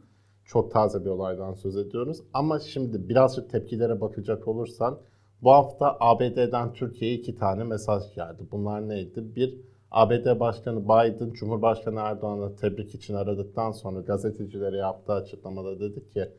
Çok 0.45 0.71
taze 0.71 1.05
bir 1.05 1.09
olaydan 1.09 1.53
söz 1.53 1.77
ediyoruz. 1.77 2.17
Ama 2.33 2.59
şimdi 2.59 3.09
birazcık 3.09 3.49
tepkilere 3.49 4.01
bakacak 4.01 4.47
olursan 4.47 4.99
bu 5.43 5.51
hafta 5.51 5.97
ABD'den 5.99 6.73
Türkiye'ye 6.73 7.17
iki 7.17 7.35
tane 7.35 7.63
mesaj 7.63 8.13
geldi. 8.15 8.43
Bunlar 8.51 8.89
neydi? 8.89 9.35
Bir, 9.35 9.55
ABD 9.91 10.39
Başkanı 10.39 10.85
Biden, 10.85 11.31
Cumhurbaşkanı 11.31 11.99
Erdoğan'ı 11.99 12.55
tebrik 12.55 12.95
için 12.95 13.13
aradıktan 13.13 13.71
sonra 13.71 13.99
gazetecilere 13.99 14.77
yaptığı 14.77 15.13
açıklamada 15.13 15.79
dedi 15.79 16.09
ki 16.09 16.31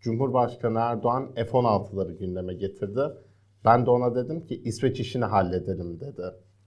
Cumhurbaşkanı 0.00 0.78
Erdoğan 0.78 1.32
F-16'ları 1.34 2.12
gündeme 2.12 2.54
getirdi. 2.54 3.00
Ben 3.64 3.86
de 3.86 3.90
ona 3.90 4.14
dedim 4.14 4.46
ki 4.46 4.62
İsveç 4.64 5.00
işini 5.00 5.24
halledelim 5.24 6.00
dedi. 6.00 6.22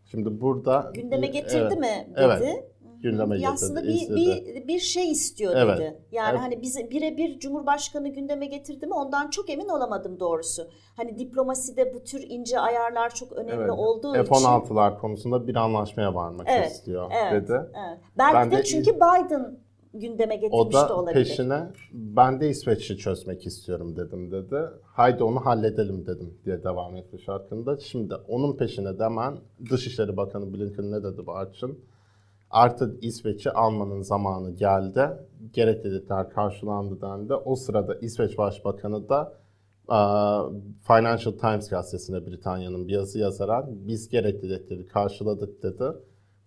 Şimdi 0.05 0.41
burada 0.41 0.91
gündeme 0.93 1.27
getirdi 1.27 1.67
evet, 1.67 1.79
mi 1.79 2.15
dedi. 2.15 2.19
Evet 2.19 2.72
gündeme 3.03 3.36
getirdi. 3.36 3.53
Aslında 3.53 3.83
bir, 3.83 4.15
bir, 4.15 4.67
bir 4.67 4.79
şey 4.79 5.12
istiyor 5.12 5.55
evet. 5.55 5.77
dedi. 5.77 5.98
Yani 6.12 6.29
evet. 6.31 6.39
hani 6.39 6.62
bize 6.62 6.89
birebir 6.89 7.39
Cumhurbaşkanı 7.39 8.10
gündeme 8.10 8.45
getirdi 8.45 8.88
mi 8.88 8.93
ondan 8.93 9.29
çok 9.29 9.50
emin 9.50 9.69
olamadım 9.69 10.19
doğrusu. 10.19 10.67
Hani 10.98 11.19
diplomaside 11.19 11.93
bu 11.93 12.03
tür 12.03 12.24
ince 12.29 12.60
ayarlar 12.60 13.15
çok 13.15 13.31
önemli 13.31 13.62
evet. 13.62 13.72
olduğu 13.72 14.13
F-16'lar 14.13 14.24
için. 14.24 14.33
F-16'lar 14.33 15.00
konusunda 15.00 15.48
bir 15.48 15.55
anlaşmaya 15.55 16.15
varmak 16.15 16.48
evet. 16.50 16.72
istiyor 16.72 17.12
evet. 17.24 17.43
dedi. 17.43 17.53
Evet. 17.53 18.00
Belki 18.17 18.36
ben 18.36 18.51
de, 18.51 18.57
de 18.57 18.63
çünkü 18.63 18.95
Biden 18.95 19.57
gündeme 19.93 20.36
getirmiş 20.36 20.55
o 20.55 20.72
da 20.74 20.95
olabilir. 20.95 21.13
peşine 21.13 21.63
ben 21.91 22.41
de 22.41 22.50
İsveç'i 22.50 22.98
çözmek 22.98 23.45
istiyorum 23.45 23.95
dedim 23.95 24.31
dedi. 24.31 24.55
Haydi 24.83 25.24
onu 25.24 25.45
halledelim 25.45 26.05
dedim 26.05 26.38
diye 26.45 26.63
devam 26.63 26.95
etti 26.95 27.19
şarkında. 27.19 27.77
Şimdi 27.77 28.15
onun 28.27 28.57
peşine 28.57 29.00
demen 29.00 29.38
Dışişleri 29.69 30.17
Bakanı 30.17 30.53
Blinken 30.53 30.91
ne 30.91 31.03
dedi 31.03 31.27
Barçın? 31.27 31.79
Artık 32.53 33.03
İsveç'i 33.03 33.51
almanın 33.51 34.01
zamanı 34.01 34.51
geldi. 34.51 35.10
Gerekli 35.53 35.91
dedikler 35.91 36.29
karşılandı 36.29 37.01
dendi. 37.01 37.33
O 37.33 37.55
sırada 37.55 37.95
İsveç 37.95 38.38
Başbakanı 38.38 39.10
da 39.10 39.33
Financial 40.88 41.33
Times 41.33 41.69
gazetesine 41.69 42.25
Britanya'nın 42.25 42.88
bir 42.88 42.93
yazı 42.93 43.19
yazarak 43.19 43.65
biz 43.69 44.10
gerekli 44.10 44.50
dedikleri 44.50 44.88
karşıladık 44.88 45.63
dedi. 45.63 45.83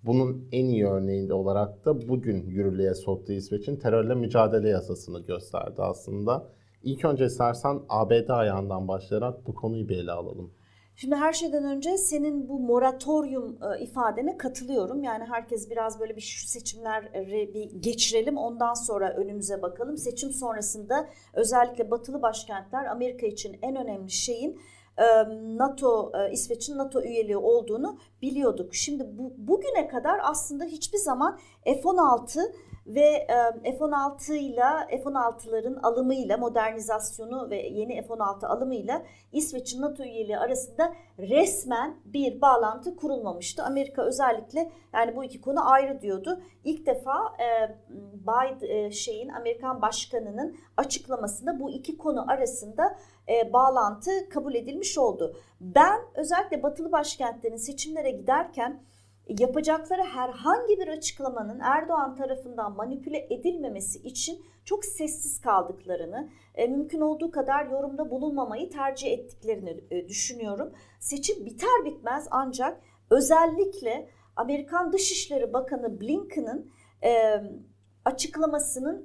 Bunun 0.03 0.49
en 0.53 0.67
iyi 0.67 0.87
örneğinde 0.87 1.35
olarak 1.35 1.85
da 1.85 2.09
bugün 2.09 2.47
yürürlüğe 2.47 2.95
soktuğu 2.95 3.33
İsveç'in 3.33 3.77
terörle 3.77 4.15
mücadele 4.15 4.69
yasasını 4.69 5.21
gösterdi 5.21 5.83
aslında. 5.83 6.49
İlk 6.83 7.05
önce 7.05 7.25
istersen 7.25 7.81
ABD 7.89 8.29
ayağından 8.29 8.89
başlayarak 8.89 9.47
bu 9.47 9.55
konuyu 9.55 9.89
bir 9.89 9.99
ele 9.99 10.13
alalım. 10.13 10.51
Şimdi 10.97 11.15
her 11.15 11.33
şeyden 11.33 11.65
önce 11.65 11.97
senin 11.97 12.49
bu 12.49 12.61
moratorium 12.61 13.59
e, 13.63 13.81
ifadene 13.81 14.39
katılıyorum. 14.39 15.03
Yani 15.03 15.25
herkes 15.25 15.71
biraz 15.71 16.01
böyle 16.01 16.17
bir 16.17 16.21
şu 16.21 16.49
seçimleri 16.49 17.55
bir 17.55 17.83
geçirelim 17.83 18.37
ondan 18.37 18.75
sonra 18.75 19.13
önümüze 19.13 19.63
bakalım. 19.63 19.97
Seçim 19.97 20.31
sonrasında 20.31 21.09
özellikle 21.35 21.91
batılı 21.91 22.23
başkentler 22.23 22.85
Amerika 22.85 23.27
için 23.27 23.59
en 23.63 23.77
önemli 23.77 24.11
şeyin 24.11 24.61
e, 24.99 25.05
NATO, 25.59 26.13
e, 26.15 26.33
İsveç'in 26.33 26.79
NATO 26.79 27.03
üyeliği 27.03 27.37
olduğunu 27.37 27.99
biliyorduk. 28.23 28.75
Şimdi 28.75 29.19
bu, 29.19 29.33
bugüne 29.37 29.89
kadar 29.89 30.21
aslında 30.23 30.65
hiçbir 30.65 30.99
zaman 30.99 31.39
F-16 31.65 32.53
ve 32.87 33.27
F-16 33.63 34.35
ile 34.35 34.63
F-16'ların 34.91 35.81
alımıyla 35.81 36.37
modernizasyonu 36.37 37.51
ve 37.51 37.57
yeni 37.57 38.03
F-16 38.03 38.47
alımıyla 38.47 39.03
İsveç'in 39.33 39.83
NATO 39.83 40.03
üyeliği 40.03 40.39
arasında 40.39 40.95
resmen 41.19 41.97
bir 42.05 42.41
bağlantı 42.41 42.97
kurulmamıştı. 42.97 43.63
Amerika 43.63 44.03
özellikle 44.03 44.71
yani 44.93 45.17
bu 45.17 45.25
iki 45.25 45.41
konu 45.41 45.71
ayrı 45.71 46.01
diyordu. 46.01 46.41
İlk 46.65 46.87
defa 46.87 47.37
Biden 48.15 48.91
şeyin 48.91 49.29
Amerikan 49.29 49.83
başkanının 49.83 50.57
açıklamasında 50.77 51.61
bu 51.61 51.71
iki 51.71 51.99
konu 51.99 52.31
arasında 52.31 52.97
bağlantı 53.53 54.29
kabul 54.29 54.55
edilmiş 54.55 54.99
oldu. 54.99 55.37
Ben 55.61 56.01
özellikle 56.15 56.63
batılı 56.63 56.93
başkentlerin 56.93 57.57
seçimlere 57.57 58.11
giderken 58.11 58.83
yapacakları 59.29 60.03
herhangi 60.03 60.79
bir 60.79 60.89
açıklamanın 60.89 61.61
Erdoğan 61.61 62.17
tarafından 62.17 62.77
manipüle 62.77 63.27
edilmemesi 63.31 63.99
için 63.99 64.45
çok 64.65 64.85
sessiz 64.85 65.41
kaldıklarını, 65.41 66.31
e, 66.55 66.67
mümkün 66.67 67.01
olduğu 67.01 67.31
kadar 67.31 67.67
yorumda 67.67 68.11
bulunmamayı 68.11 68.71
tercih 68.71 69.13
ettiklerini 69.13 69.85
e, 69.91 70.09
düşünüyorum. 70.09 70.73
Seçim 71.01 71.47
biter 71.47 71.85
bitmez 71.85 72.29
ancak 72.31 72.81
özellikle 73.11 74.09
Amerikan 74.37 74.93
Dışişleri 74.93 75.53
Bakanı 75.53 76.01
Blinken'ın 76.01 76.71
e, 77.05 77.43
açıklamasının 78.05 79.05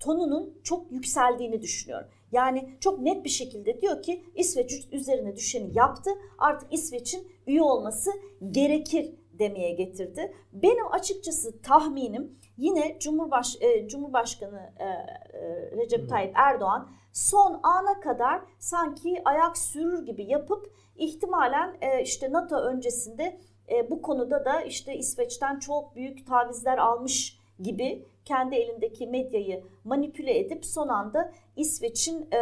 tonunun 0.00 0.58
çok 0.62 0.92
yükseldiğini 0.92 1.62
düşünüyorum. 1.62 2.08
Yani 2.32 2.76
çok 2.80 3.00
net 3.00 3.24
bir 3.24 3.30
şekilde 3.30 3.80
diyor 3.80 4.02
ki 4.02 4.24
İsveç 4.34 4.88
üzerine 4.92 5.36
düşeni 5.36 5.78
yaptı. 5.78 6.10
Artık 6.38 6.72
İsveç'in 6.72 7.33
üye 7.46 7.62
olması 7.62 8.10
gerekir 8.50 9.14
demeye 9.38 9.72
getirdi. 9.72 10.34
Benim 10.52 10.92
açıkçası 10.92 11.62
tahminim 11.62 12.38
yine 12.56 12.96
Cumhurbaş 13.00 13.56
e, 13.60 13.88
Cumhurbaşkanı 13.88 14.72
e, 14.78 14.84
e, 14.84 15.70
Recep 15.76 16.08
Tayyip 16.08 16.32
Erdoğan 16.34 16.88
son 17.12 17.60
ana 17.62 18.00
kadar 18.00 18.40
sanki 18.58 19.22
ayak 19.24 19.58
sürür 19.58 20.06
gibi 20.06 20.24
yapıp 20.24 20.72
ihtimalen 20.96 21.76
e, 21.80 22.02
işte 22.02 22.32
NATO 22.32 22.56
öncesinde 22.56 23.38
e, 23.70 23.90
bu 23.90 24.02
konuda 24.02 24.44
da 24.44 24.60
işte 24.60 24.96
İsveç'ten 24.96 25.58
çok 25.58 25.96
büyük 25.96 26.26
tavizler 26.26 26.78
almış 26.78 27.38
gibi 27.62 28.06
kendi 28.24 28.54
elindeki 28.54 29.06
medyayı 29.06 29.64
manipüle 29.84 30.38
edip 30.38 30.66
son 30.66 30.88
anda 30.88 31.32
İsveç'in 31.56 32.28
e, 32.32 32.38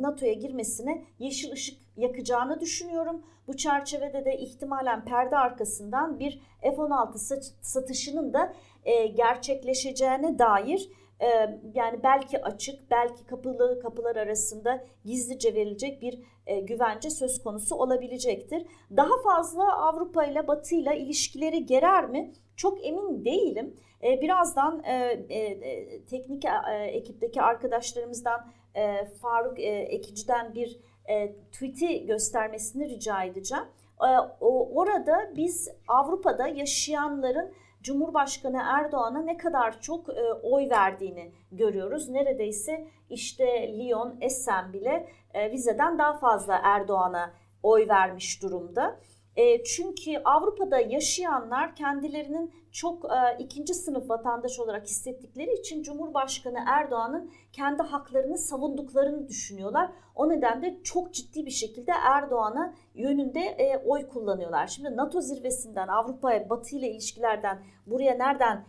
NATO'ya 0.00 0.32
girmesine 0.32 1.04
yeşil 1.18 1.52
ışık 1.52 1.78
yakacağını 1.96 2.60
düşünüyorum. 2.60 3.22
Bu 3.48 3.56
çerçevede 3.56 4.24
de 4.24 4.38
ihtimalen 4.38 5.04
perde 5.04 5.36
arkasından 5.36 6.18
bir 6.18 6.40
F-16 6.62 7.52
satışının 7.60 8.32
da 8.32 8.52
e, 8.84 9.06
gerçekleşeceğine 9.06 10.38
dair 10.38 10.90
e, 11.20 11.26
yani 11.74 12.02
belki 12.02 12.42
açık, 12.42 12.90
belki 12.90 13.26
kapılı 13.26 13.80
kapılar 13.82 14.16
arasında 14.16 14.84
gizlice 15.04 15.54
verilecek 15.54 16.02
bir 16.02 16.18
e, 16.46 16.60
güvence 16.60 17.10
söz 17.10 17.42
konusu 17.42 17.76
olabilecektir. 17.76 18.66
Daha 18.96 19.22
fazla 19.24 19.76
Avrupa 19.76 20.24
ile 20.24 20.48
Batı 20.48 20.74
ile 20.74 20.98
ilişkileri 20.98 21.66
gerer 21.66 22.08
mi? 22.08 22.32
Çok 22.56 22.86
emin 22.86 23.24
değilim. 23.24 23.76
E, 24.02 24.20
birazdan 24.20 24.82
e, 24.84 24.94
e, 25.28 25.38
e 25.38 26.04
teknik 26.04 26.44
e, 26.44 26.50
ekipteki 26.86 27.42
arkadaşlarımızdan 27.42 28.46
e, 28.74 29.04
Faruk 29.04 29.60
e, 29.60 29.62
Ekici'den 29.68 30.54
bir 30.54 30.80
e, 31.08 31.32
tweet'i 31.52 32.06
göstermesini 32.06 32.88
rica 32.88 33.24
edeceğim. 33.24 33.64
E, 34.00 34.10
o, 34.40 34.80
orada 34.80 35.32
biz 35.36 35.68
Avrupa'da 35.88 36.48
yaşayanların 36.48 37.52
Cumhurbaşkanı 37.82 38.62
Erdoğan'a 38.64 39.22
ne 39.22 39.36
kadar 39.36 39.80
çok 39.80 40.08
e, 40.08 40.32
oy 40.42 40.70
verdiğini 40.70 41.32
görüyoruz. 41.52 42.08
Neredeyse 42.08 42.88
işte 43.10 43.78
Lyon, 43.78 44.16
Essen 44.20 44.72
bile 44.72 45.08
e, 45.34 45.50
vizeden 45.50 45.98
daha 45.98 46.18
fazla 46.18 46.60
Erdoğan'a 46.64 47.32
oy 47.62 47.88
vermiş 47.88 48.42
durumda. 48.42 49.00
E, 49.38 49.64
çünkü 49.64 50.18
Avrupa'da 50.24 50.80
yaşayanlar 50.80 51.74
kendilerinin 51.74 52.52
çok 52.72 53.04
e, 53.04 53.36
ikinci 53.38 53.74
sınıf 53.74 54.10
vatandaş 54.10 54.58
olarak 54.58 54.86
hissettikleri 54.86 55.52
için 55.52 55.82
Cumhurbaşkanı 55.82 56.58
Erdoğan'ın 56.66 57.30
kendi 57.52 57.82
haklarını 57.82 58.38
savunduklarını 58.38 59.28
düşünüyorlar. 59.28 59.90
O 60.14 60.28
nedenle 60.28 60.82
çok 60.82 61.14
ciddi 61.14 61.46
bir 61.46 61.50
şekilde 61.50 61.92
Erdoğan'a 61.92 62.74
yönünde 62.94 63.40
e, 63.40 63.78
oy 63.86 64.08
kullanıyorlar. 64.08 64.66
Şimdi 64.66 64.96
NATO 64.96 65.20
zirvesinden 65.20 65.88
Avrupa'ya 65.88 66.50
Batı 66.50 66.76
ile 66.76 66.90
ilişkilerden 66.90 67.62
buraya 67.86 68.14
nereden 68.14 68.64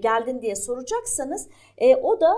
geldin 0.00 0.42
diye 0.42 0.56
soracaksanız 0.56 1.48
o 2.02 2.20
da 2.20 2.32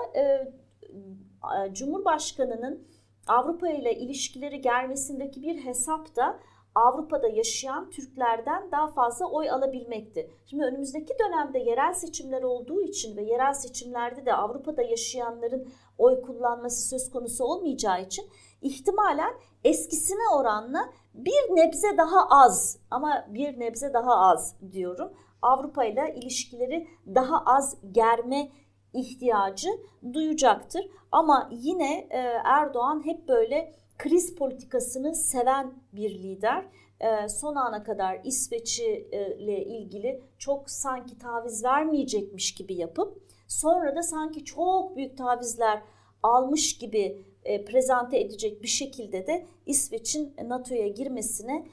Cumhurbaşkanı'nın 1.73 2.87
Avrupa 3.27 3.69
ile 3.69 3.95
ilişkileri 3.95 4.61
germesindeki 4.61 5.43
bir 5.43 5.65
hesap 5.65 6.17
da 6.17 6.41
Avrupa'da 6.75 7.29
yaşayan 7.29 7.91
Türklerden 7.91 8.71
daha 8.73 8.87
fazla 8.89 9.27
oy 9.27 9.51
alabilmekti. 9.51 10.31
Şimdi 10.47 10.65
önümüzdeki 10.65 11.15
dönemde 11.19 11.59
yerel 11.59 11.93
seçimler 11.93 12.43
olduğu 12.43 12.83
için 12.83 13.17
ve 13.17 13.23
yerel 13.23 13.53
seçimlerde 13.53 14.27
de 14.27 14.35
Avrupa'da 14.35 14.83
yaşayanların 14.83 15.69
oy 15.99 16.23
kullanması 16.23 16.89
söz 16.89 17.11
konusu 17.11 17.45
olmayacağı 17.45 18.03
için 18.03 18.25
ihtimalen 18.63 19.35
eskisine 19.65 20.35
oranla 20.35 20.91
bir 21.15 21.57
nebze 21.57 21.97
daha 21.97 22.27
az 22.31 22.79
ama 22.91 23.27
bir 23.29 23.61
nebze 23.61 23.93
daha 23.93 24.17
az 24.17 24.57
diyorum. 24.73 25.13
Avrupa 25.43 25.85
ile 25.85 26.15
ilişkileri 26.17 26.89
daha 27.07 27.45
az 27.47 27.77
germe 27.93 28.51
ihtiyacı 28.95 29.69
duyacaktır. 30.13 30.91
Ama 31.13 31.49
yine 31.53 32.09
e, 32.11 32.19
Erdoğan 32.45 33.07
hep 33.07 33.29
böyle 33.29 33.75
kriz 34.01 34.35
politikasını 34.35 35.15
seven 35.15 35.73
bir 35.93 36.11
lider. 36.11 36.65
E, 37.01 37.29
son 37.29 37.55
ana 37.55 37.83
kadar 37.83 38.21
İsveç'i 38.25 39.09
ile 39.39 39.65
ilgili 39.65 40.23
çok 40.39 40.71
sanki 40.71 41.19
taviz 41.19 41.65
vermeyecekmiş 41.65 42.55
gibi 42.55 42.75
yapıp 42.75 43.23
sonra 43.49 43.97
da 43.97 44.03
sanki 44.03 44.45
çok 44.45 44.97
büyük 44.97 45.19
tavizler 45.19 45.83
almış 46.23 46.79
gibi 46.79 47.25
e, 47.45 47.65
prezente 47.65 48.21
edecek 48.21 48.63
bir 48.63 48.69
şekilde 48.69 49.27
de 49.27 49.47
İsveç'in 49.67 50.35
NATO'ya 50.45 50.89
girmesine 50.89 51.67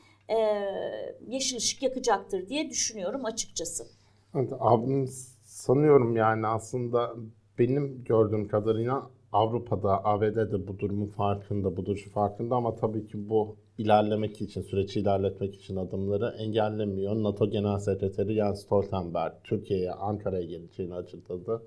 yeşil 1.27 1.57
ışık 1.57 1.83
yakacaktır 1.83 2.47
diye 2.47 2.69
düşünüyorum 2.69 3.25
açıkçası. 3.25 3.87
Evet, 4.35 4.53
abim 4.59 5.09
sanıyorum 5.43 6.15
yani 6.15 6.47
aslında 6.47 7.15
benim 7.59 8.03
gördüğüm 8.03 8.47
kadarıyla 8.47 9.09
Avrupa'da, 9.31 10.05
ABD'de 10.05 10.67
bu 10.67 10.79
durumun 10.79 11.07
farkında, 11.07 11.77
bu 11.77 11.85
duruşu 11.85 12.11
farkında 12.11 12.55
ama 12.55 12.75
tabii 12.75 13.07
ki 13.07 13.29
bu 13.29 13.55
ilerlemek 13.77 14.41
için, 14.41 14.61
süreci 14.61 14.99
ilerletmek 14.99 15.55
için 15.55 15.75
adımları 15.75 16.35
engellemiyor. 16.39 17.15
NATO 17.15 17.49
Genel 17.49 17.79
Sekreteri 17.79 18.33
Jens 18.33 18.61
Stoltenberg 18.61 19.33
Türkiye'ye, 19.43 19.91
Ankara'ya 19.91 20.45
geleceğini 20.45 20.93
açıkladı. 20.93 21.61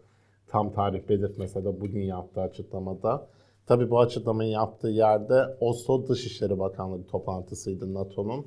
Tam 0.47 0.73
tarih 0.73 1.09
belirtmese 1.09 1.65
de 1.65 1.81
bugün 1.81 2.01
yaptığı 2.01 2.41
açıklamada. 2.41 3.27
Tabii 3.67 3.91
bu 3.91 4.01
açıklamayı 4.01 4.51
yaptığı 4.51 4.89
yerde 4.89 5.57
Oslo 5.61 6.09
Dışişleri 6.09 6.59
Bakanlığı 6.59 7.07
toplantısıydı 7.07 7.95
NATO'nun. 7.95 8.47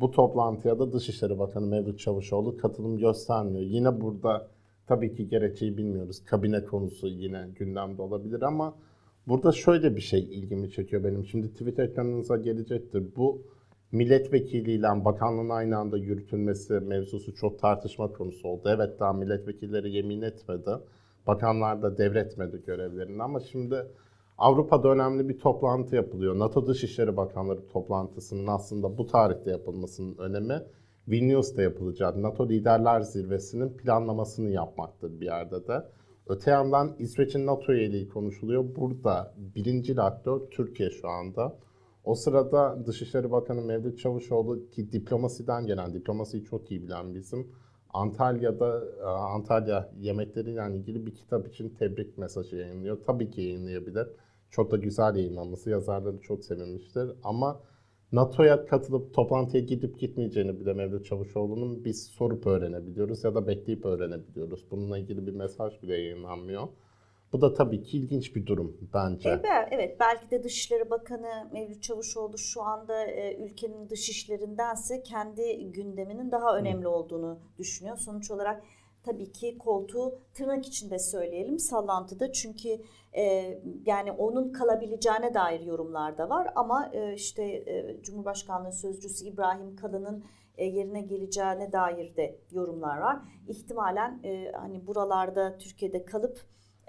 Bu 0.00 0.10
toplantıya 0.10 0.78
da 0.78 0.92
Dışişleri 0.92 1.38
Bakanı 1.38 1.66
Mevlüt 1.66 1.98
Çavuşoğlu 1.98 2.56
katılım 2.56 2.98
göstermiyor. 2.98 3.64
Yine 3.64 4.00
burada 4.00 4.48
Tabii 4.86 5.14
ki 5.14 5.28
gerekçeyi 5.28 5.76
bilmiyoruz. 5.76 6.24
Kabine 6.24 6.64
konusu 6.64 7.08
yine 7.08 7.48
gündemde 7.58 8.02
olabilir 8.02 8.42
ama 8.42 8.74
burada 9.28 9.52
şöyle 9.52 9.96
bir 9.96 10.00
şey 10.00 10.20
ilgimi 10.20 10.70
çekiyor 10.70 11.04
benim. 11.04 11.24
Şimdi 11.24 11.52
tweet 11.52 11.78
ekranınıza 11.78 12.36
gelecektir. 12.36 13.04
Bu 13.16 13.42
milletvekiliyle 13.92 15.04
bakanlığın 15.04 15.48
aynı 15.48 15.76
anda 15.78 15.98
yürütülmesi 15.98 16.72
mevzusu 16.72 17.34
çok 17.34 17.58
tartışma 17.58 18.12
konusu 18.12 18.48
oldu. 18.48 18.62
Evet 18.66 19.00
daha 19.00 19.12
milletvekilleri 19.12 19.92
yemin 19.92 20.22
etmedi. 20.22 20.70
Bakanlar 21.26 21.82
da 21.82 21.98
devretmedi 21.98 22.62
görevlerini 22.66 23.22
ama 23.22 23.40
şimdi 23.40 23.86
Avrupa'da 24.38 24.88
önemli 24.88 25.28
bir 25.28 25.38
toplantı 25.38 25.96
yapılıyor. 25.96 26.38
NATO 26.38 26.66
Dışişleri 26.66 27.16
Bakanları 27.16 27.68
toplantısının 27.68 28.46
aslında 28.46 28.98
bu 28.98 29.06
tarihte 29.06 29.50
yapılmasının 29.50 30.16
önemi 30.18 30.62
Vilnius'ta 31.08 31.62
yapılacak 31.62 32.16
NATO 32.16 32.48
Liderler 32.48 33.00
Zirvesi'nin 33.00 33.76
planlamasını 33.76 34.50
yapmaktır 34.50 35.20
bir 35.20 35.26
yerde 35.26 35.66
de. 35.66 35.84
Öte 36.26 36.50
yandan 36.50 36.96
İsveç'in 36.98 37.46
NATO 37.46 37.72
üyeliği 37.72 38.08
konuşuluyor. 38.08 38.76
Burada 38.76 39.34
birinci 39.36 40.00
aktör 40.00 40.40
Türkiye 40.50 40.90
şu 40.90 41.08
anda. 41.08 41.56
O 42.04 42.14
sırada 42.14 42.86
Dışişleri 42.86 43.30
Bakanı 43.30 43.62
Mevlüt 43.62 43.98
Çavuşoğlu 43.98 44.70
ki 44.70 44.92
diplomasiden 44.92 45.66
gelen, 45.66 45.94
diplomasiyi 45.94 46.44
çok 46.44 46.70
iyi 46.70 46.82
bilen 46.82 47.14
bizim 47.14 47.52
Antalya'da 47.94 48.84
e, 49.00 49.04
Antalya 49.04 49.90
yemekleriyle 50.00 50.76
ilgili 50.76 51.06
bir 51.06 51.14
kitap 51.14 51.48
için 51.48 51.68
tebrik 51.68 52.18
mesajı 52.18 52.56
yayınlıyor. 52.56 52.98
Tabii 53.06 53.30
ki 53.30 53.40
yayınlayabilir. 53.40 54.08
Çok 54.50 54.70
da 54.70 54.76
güzel 54.76 55.16
yayınlanması. 55.16 55.70
Yazarları 55.70 56.18
çok 56.20 56.44
sevinmiştir. 56.44 57.10
Ama 57.24 57.60
NATO'ya 58.12 58.66
katılıp 58.66 59.14
toplantıya 59.14 59.62
gidip 59.62 59.98
gitmeyeceğini 59.98 60.60
bile 60.60 60.72
Mevlüt 60.72 61.06
Çavuşoğlu'nun 61.06 61.84
biz 61.84 62.06
sorup 62.06 62.46
öğrenebiliyoruz 62.46 63.24
ya 63.24 63.34
da 63.34 63.46
bekleyip 63.46 63.84
öğrenebiliyoruz. 63.84 64.70
Bununla 64.70 64.98
ilgili 64.98 65.26
bir 65.26 65.32
mesaj 65.32 65.82
bile 65.82 65.96
yayınlanmıyor. 65.96 66.68
Bu 67.32 67.40
da 67.40 67.54
tabii 67.54 67.82
ki 67.82 67.98
ilginç 67.98 68.36
bir 68.36 68.46
durum 68.46 68.76
bence. 68.94 69.28
Evet, 69.28 69.68
evet 69.70 69.96
belki 70.00 70.30
de 70.30 70.42
Dışişleri 70.42 70.90
Bakanı 70.90 71.50
Mevlüt 71.52 71.82
Çavuşoğlu 71.82 72.38
şu 72.38 72.62
anda 72.62 73.04
e, 73.04 73.36
ülkenin 73.36 73.88
dışişlerindense 73.88 75.02
kendi 75.02 75.72
gündeminin 75.72 76.30
daha 76.30 76.56
önemli 76.56 76.84
Hı. 76.84 76.88
olduğunu 76.88 77.38
düşünüyor. 77.58 77.96
Sonuç 77.96 78.30
olarak 78.30 78.62
tabii 79.04 79.32
ki 79.32 79.58
koltuğu 79.58 80.18
tırnak 80.34 80.66
içinde 80.66 80.98
söyleyelim 80.98 81.58
sallantıda 81.58 82.32
çünkü 82.32 82.68
e, 83.12 83.54
yani 83.86 84.12
onun 84.12 84.52
kalabileceğine 84.52 85.34
dair 85.34 85.60
yorumlar 85.60 86.18
da 86.18 86.28
var 86.28 86.52
ama 86.54 86.90
e, 86.92 87.14
işte 87.14 87.44
e, 87.44 88.02
Cumhurbaşkanlığı 88.02 88.72
Sözcüsü 88.72 89.24
İbrahim 89.24 89.76
Kalın'ın 89.76 90.24
e, 90.58 90.64
yerine 90.64 91.00
geleceğine 91.00 91.72
dair 91.72 92.16
de 92.16 92.38
yorumlar 92.50 92.98
var. 92.98 93.18
İhtimalen 93.48 94.20
e, 94.24 94.52
hani 94.52 94.86
buralarda 94.86 95.58
Türkiye'de 95.58 96.04
kalıp 96.04 96.40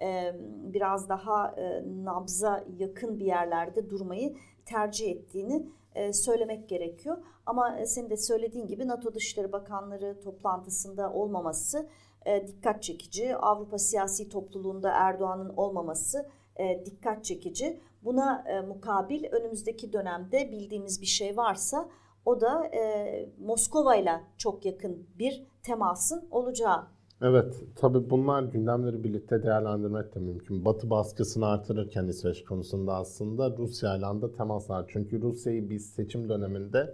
e, 0.02 0.36
biraz 0.74 1.10
daha 1.10 1.48
e, 1.48 1.84
nabza 2.06 2.64
yakın 2.78 3.20
bir 3.20 3.26
yerlerde 3.26 3.90
durmayı 3.90 4.36
tercih 4.66 5.12
ettiğini 5.12 5.70
e, 5.96 6.14
söylemek 6.14 6.70
gerekiyor. 6.70 7.18
Ama 7.46 7.78
e, 7.80 7.86
senin 7.86 8.10
de 8.10 8.18
söylediğin 8.18 8.68
gibi 8.68 8.88
NATO 8.88 9.14
Dışişleri 9.14 9.52
Bakanları 9.52 10.20
toplantısında 10.22 11.14
olmaması 11.14 11.90
e, 12.26 12.48
dikkat 12.48 12.84
çekici. 12.84 13.36
Avrupa 13.36 13.78
siyasi 13.78 14.30
topluluğunda 14.30 14.90
Erdoğan'ın 14.90 15.50
olmaması 15.50 16.30
e, 16.56 16.86
dikkat 16.86 17.24
çekici. 17.24 17.80
Buna 18.04 18.44
e, 18.48 18.62
mukabil 18.62 19.24
önümüzdeki 19.32 19.94
dönemde 19.94 20.52
bildiğimiz 20.52 21.02
bir 21.02 21.06
şey 21.06 21.38
varsa 21.38 21.90
o 22.26 22.42
da 22.42 22.72
Moskova 23.40 23.96
ile 23.96 24.22
çok 24.38 24.66
yakın 24.66 25.08
bir 25.20 25.48
temasın 25.64 26.28
olacağı. 26.32 26.88
Evet, 27.22 27.64
tabi 27.76 28.10
bunlar 28.10 28.44
gündemleri 28.44 29.04
birlikte 29.04 29.44
değerlendirmek 29.44 30.16
de 30.16 30.20
mümkün. 30.20 30.66
Batı 30.66 30.90
baskısını 30.90 31.48
artırırken 31.48 32.08
İsveç 32.08 32.44
konusunda 32.44 32.96
aslında 32.96 33.58
Rusya 33.58 33.98
ile 33.98 34.22
de 34.22 34.32
temaslar. 34.32 34.86
Çünkü 34.88 35.22
Rusya'yı 35.22 35.70
biz 35.70 35.90
seçim 35.90 36.30
döneminde 36.30 36.94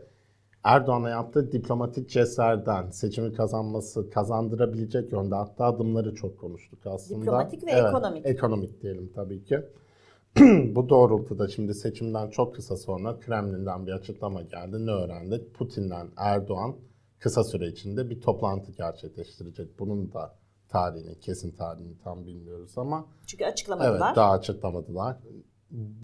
Erdoğan'a 0.63 1.09
yaptığı 1.09 1.51
diplomatik 1.51 2.09
ceserden 2.09 2.89
seçimi 2.89 3.33
kazanması, 3.33 4.09
kazandırabilecek 4.09 5.11
yönde 5.11 5.35
hatta 5.35 5.65
adımları 5.65 6.15
çok 6.15 6.39
konuştuk 6.39 6.79
aslında. 6.85 7.21
Diplomatik 7.21 7.65
ve 7.67 7.71
evet, 7.71 7.85
ekonomik. 7.87 8.25
Ekonomik 8.25 8.81
diyelim 8.81 9.11
tabii 9.15 9.43
ki. 9.43 9.59
Bu 10.75 10.89
doğrultuda 10.89 11.47
şimdi 11.47 11.73
seçimden 11.73 12.29
çok 12.29 12.55
kısa 12.55 12.77
sonra 12.77 13.19
Kremlin'den 13.19 13.87
bir 13.87 13.91
açıklama 13.91 14.41
geldi. 14.41 14.85
Ne 14.85 14.91
öğrendik? 14.91 15.53
Putin'den 15.53 16.07
Erdoğan 16.17 16.75
kısa 17.19 17.43
süre 17.43 17.67
içinde 17.67 18.09
bir 18.09 18.21
toplantı 18.21 18.71
gerçekleştirecek. 18.71 19.79
Bunun 19.79 20.13
da 20.13 20.35
tarihini, 20.69 21.19
kesin 21.19 21.51
tarihini 21.51 21.97
tam 22.03 22.25
bilmiyoruz 22.25 22.77
ama. 22.77 23.05
Çünkü 23.25 23.45
açıklamadılar. 23.45 24.07
Evet, 24.07 24.15
daha 24.15 24.31
açıklamadılar. 24.31 25.17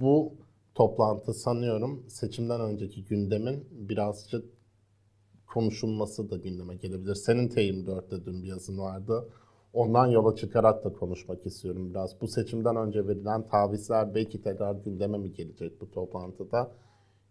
Bu 0.01 0.33
toplantı 0.77 1.33
sanıyorum 1.33 2.05
seçimden 2.07 2.61
önceki 2.61 3.05
gündemin 3.05 3.67
birazcık 3.71 4.45
konuşulması 5.47 6.29
da 6.29 6.37
gündeme 6.37 6.75
gelebilir. 6.75 7.15
Senin 7.15 7.49
T24'te 7.49 8.25
dün 8.25 8.43
bir 8.43 8.47
yazın 8.47 8.77
vardı. 8.77 9.29
Ondan 9.73 10.07
yola 10.07 10.35
çıkarak 10.35 10.85
da 10.85 10.93
konuşmak 10.93 11.45
istiyorum 11.45 11.89
biraz. 11.89 12.21
Bu 12.21 12.27
seçimden 12.27 12.75
önce 12.75 13.07
verilen 13.07 13.45
tavizler 13.45 14.15
belki 14.15 14.41
tekrar 14.41 14.75
gündeme 14.75 15.17
mi 15.17 15.33
gelecek 15.33 15.81
bu 15.81 15.91
toplantıda? 15.91 16.71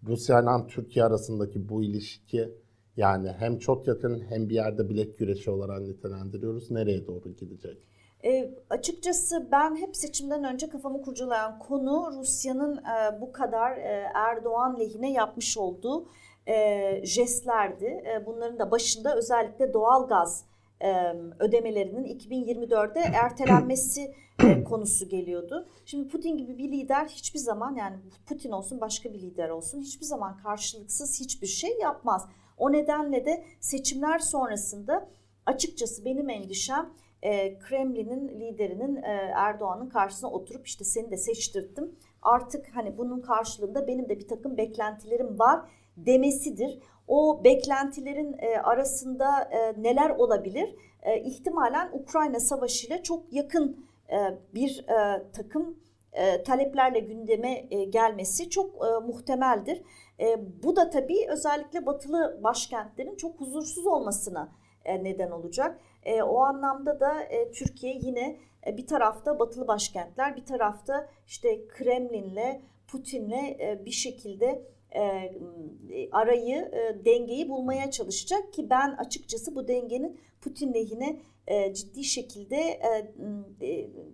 Rusya 0.06 0.40
ile 0.40 0.66
Türkiye 0.68 1.04
arasındaki 1.04 1.68
bu 1.68 1.82
ilişki 1.82 2.50
yani 2.96 3.32
hem 3.38 3.58
çok 3.58 3.86
yakın 3.86 4.24
hem 4.28 4.48
bir 4.48 4.54
yerde 4.54 4.88
bilek 4.88 5.18
güreşi 5.18 5.50
olarak 5.50 5.80
nitelendiriyoruz. 5.80 6.70
Nereye 6.70 7.06
doğru 7.06 7.34
gidecek? 7.34 7.78
E, 8.24 8.54
açıkçası 8.70 9.48
ben 9.52 9.76
hep 9.76 9.96
seçimden 9.96 10.44
önce 10.44 10.68
kafamı 10.68 11.02
kurcalayan 11.02 11.58
konu 11.58 12.12
Rusya'nın 12.18 12.76
e, 12.76 13.20
bu 13.20 13.32
kadar 13.32 13.76
e, 13.76 14.10
Erdoğan 14.14 14.80
lehine 14.80 15.12
yapmış 15.12 15.58
olduğu 15.58 16.08
e, 16.46 17.06
jestlerdi. 17.06 17.84
E, 17.84 18.26
bunların 18.26 18.58
da 18.58 18.70
başında 18.70 19.16
özellikle 19.16 19.72
doğal 19.72 20.08
gaz 20.08 20.44
e, 20.80 21.14
ödemelerinin 21.38 22.04
2024'de 22.04 23.00
ertelenmesi 23.24 24.14
e, 24.44 24.64
konusu 24.64 25.08
geliyordu. 25.08 25.68
Şimdi 25.84 26.08
Putin 26.08 26.36
gibi 26.36 26.58
bir 26.58 26.72
lider 26.72 27.06
hiçbir 27.06 27.38
zaman 27.38 27.74
yani 27.74 27.96
Putin 28.26 28.50
olsun 28.50 28.80
başka 28.80 29.12
bir 29.12 29.18
lider 29.18 29.48
olsun 29.48 29.80
hiçbir 29.80 30.06
zaman 30.06 30.36
karşılıksız 30.36 31.20
hiçbir 31.20 31.46
şey 31.46 31.78
yapmaz. 31.78 32.28
O 32.56 32.72
nedenle 32.72 33.24
de 33.24 33.44
seçimler 33.60 34.18
sonrasında 34.18 35.08
açıkçası 35.46 36.04
benim 36.04 36.30
endişem 36.30 36.90
e, 37.22 37.58
Kremlin'in 37.58 38.28
liderinin 38.40 38.96
e, 38.96 39.32
Erdoğan'ın 39.34 39.88
karşısına 39.88 40.30
oturup 40.30 40.66
işte 40.66 40.84
seni 40.84 41.10
de 41.10 41.16
seçtirdim. 41.16 41.96
Artık 42.22 42.66
hani 42.74 42.98
bunun 42.98 43.20
karşılığında 43.20 43.86
benim 43.86 44.08
de 44.08 44.18
bir 44.18 44.28
takım 44.28 44.56
beklentilerim 44.56 45.38
var 45.38 45.60
demesidir. 45.96 46.78
O 47.08 47.44
beklentilerin 47.44 48.36
e, 48.38 48.58
arasında 48.58 49.42
e, 49.42 49.82
neler 49.82 50.10
olabilir? 50.10 50.74
E, 51.02 51.20
ihtimalen 51.20 51.90
Ukrayna 51.92 52.40
Savaşı 52.40 52.86
ile 52.86 53.02
çok 53.02 53.32
yakın 53.32 53.86
e, 54.10 54.16
bir 54.54 54.84
e, 54.88 55.22
takım 55.32 55.76
e, 56.12 56.42
taleplerle 56.42 56.98
gündeme 56.98 57.66
e, 57.70 57.84
gelmesi 57.84 58.50
çok 58.50 58.70
e, 58.86 59.06
muhtemeldir. 59.06 59.82
E, 60.20 60.36
bu 60.62 60.76
da 60.76 60.90
tabii 60.90 61.26
özellikle 61.28 61.86
batılı 61.86 62.40
başkentlerin 62.42 63.16
çok 63.16 63.40
huzursuz 63.40 63.86
olmasına 63.86 64.52
e, 64.84 65.04
neden 65.04 65.30
olacak. 65.30 65.80
E, 66.02 66.22
o 66.22 66.38
anlamda 66.38 67.00
da 67.00 67.22
e, 67.22 67.50
Türkiye 67.50 67.98
yine 68.02 68.38
e, 68.66 68.76
bir 68.76 68.86
tarafta 68.86 69.38
batılı 69.38 69.68
başkentler, 69.68 70.36
bir 70.36 70.44
tarafta 70.44 71.08
işte 71.26 71.68
Kremlin'le, 71.68 72.62
Putin'le 72.88 73.56
e, 73.60 73.82
bir 73.84 73.90
şekilde 73.90 74.62
e, 74.94 76.10
arayı, 76.12 76.56
e, 76.56 77.04
dengeyi 77.04 77.48
bulmaya 77.48 77.90
çalışacak 77.90 78.52
ki 78.52 78.70
ben 78.70 78.90
açıkçası 78.90 79.54
bu 79.54 79.68
dengenin 79.68 80.20
Putin 80.40 80.74
lehine 80.74 81.20
e, 81.46 81.74
ciddi 81.74 82.04
şekilde 82.04 82.56
e, 82.56 83.12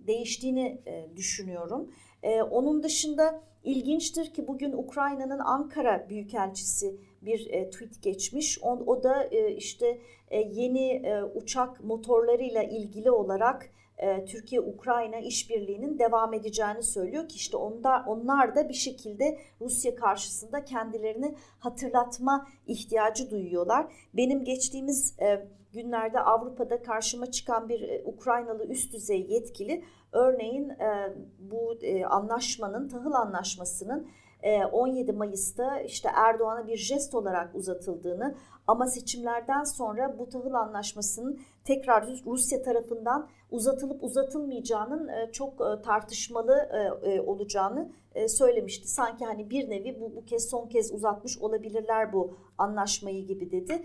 değiştiğini 0.07 0.81
e, 0.85 1.15
düşünüyorum. 1.15 1.91
E, 2.23 2.41
onun 2.41 2.83
dışında 2.83 3.41
ilginçtir 3.63 4.33
ki 4.33 4.47
bugün 4.47 4.73
Ukrayna'nın 4.73 5.39
Ankara 5.39 6.09
Büyükelçisi 6.09 6.95
bir 7.21 7.49
e, 7.49 7.69
tweet 7.69 8.01
geçmiş. 8.01 8.59
O, 8.61 8.71
o 8.71 9.03
da 9.03 9.23
e, 9.23 9.51
işte 9.51 9.99
e, 10.31 10.39
yeni 10.39 10.89
e, 10.89 11.23
uçak 11.23 11.83
motorlarıyla 11.83 12.63
ilgili 12.63 13.11
olarak 13.11 13.69
e, 13.97 14.25
Türkiye-Ukrayna 14.25 15.19
işbirliğinin 15.19 15.99
devam 15.99 16.33
edeceğini 16.33 16.83
söylüyor 16.83 17.27
ki 17.27 17.35
işte 17.35 17.57
onlar, 17.57 18.05
onlar 18.05 18.55
da 18.55 18.69
bir 18.69 18.73
şekilde 18.73 19.39
Rusya 19.61 19.95
karşısında 19.95 20.65
kendilerini 20.65 21.35
hatırlatma 21.59 22.47
ihtiyacı 22.67 23.31
duyuyorlar. 23.31 23.93
Benim 24.13 24.43
geçtiğimiz 24.43 25.19
e, 25.21 25.47
günlerde 25.73 26.19
Avrupa'da 26.19 26.81
karşıma 26.81 27.31
çıkan 27.31 27.69
bir 27.69 27.81
e, 27.81 28.01
Ukraynalı 28.05 28.65
üst 28.65 28.93
düzey 28.93 29.25
yetkili 29.29 29.83
örneğin 30.13 30.69
e, 30.69 31.13
bu 31.39 31.77
e, 31.81 32.05
anlaşmanın, 32.05 32.87
tahıl 32.87 33.13
anlaşmasının 33.13 34.07
17 34.71 35.11
e, 35.11 35.13
Mayıs'ta 35.13 35.79
işte 35.79 36.09
Erdoğan'a 36.15 36.67
bir 36.67 36.77
jest 36.77 37.15
olarak 37.15 37.55
uzatıldığını 37.55 38.35
ama 38.67 38.87
seçimlerden 38.87 39.63
sonra 39.63 40.19
bu 40.19 40.29
tahıl 40.29 40.53
anlaşmasının 40.53 41.39
tekrar 41.65 42.07
Rusya 42.25 42.61
tarafından 42.61 43.29
uzatılıp 43.51 44.03
uzatılmayacağının 44.03 45.07
e, 45.07 45.31
çok 45.31 45.53
e, 45.53 45.81
tartışmalı 45.81 46.69
olacağını 47.27 47.91
söylemişti. 48.27 48.87
Sanki 48.87 49.25
hani 49.25 49.49
bir 49.49 49.69
nevi 49.69 50.01
bu, 50.01 50.15
bu 50.15 50.25
kez 50.25 50.49
son 50.49 50.67
kez 50.67 50.93
uzatmış 50.93 51.37
olabilirler 51.37 52.13
bu 52.13 52.37
anlaşmayı 52.57 53.27
gibi 53.27 53.51
dedi. 53.51 53.83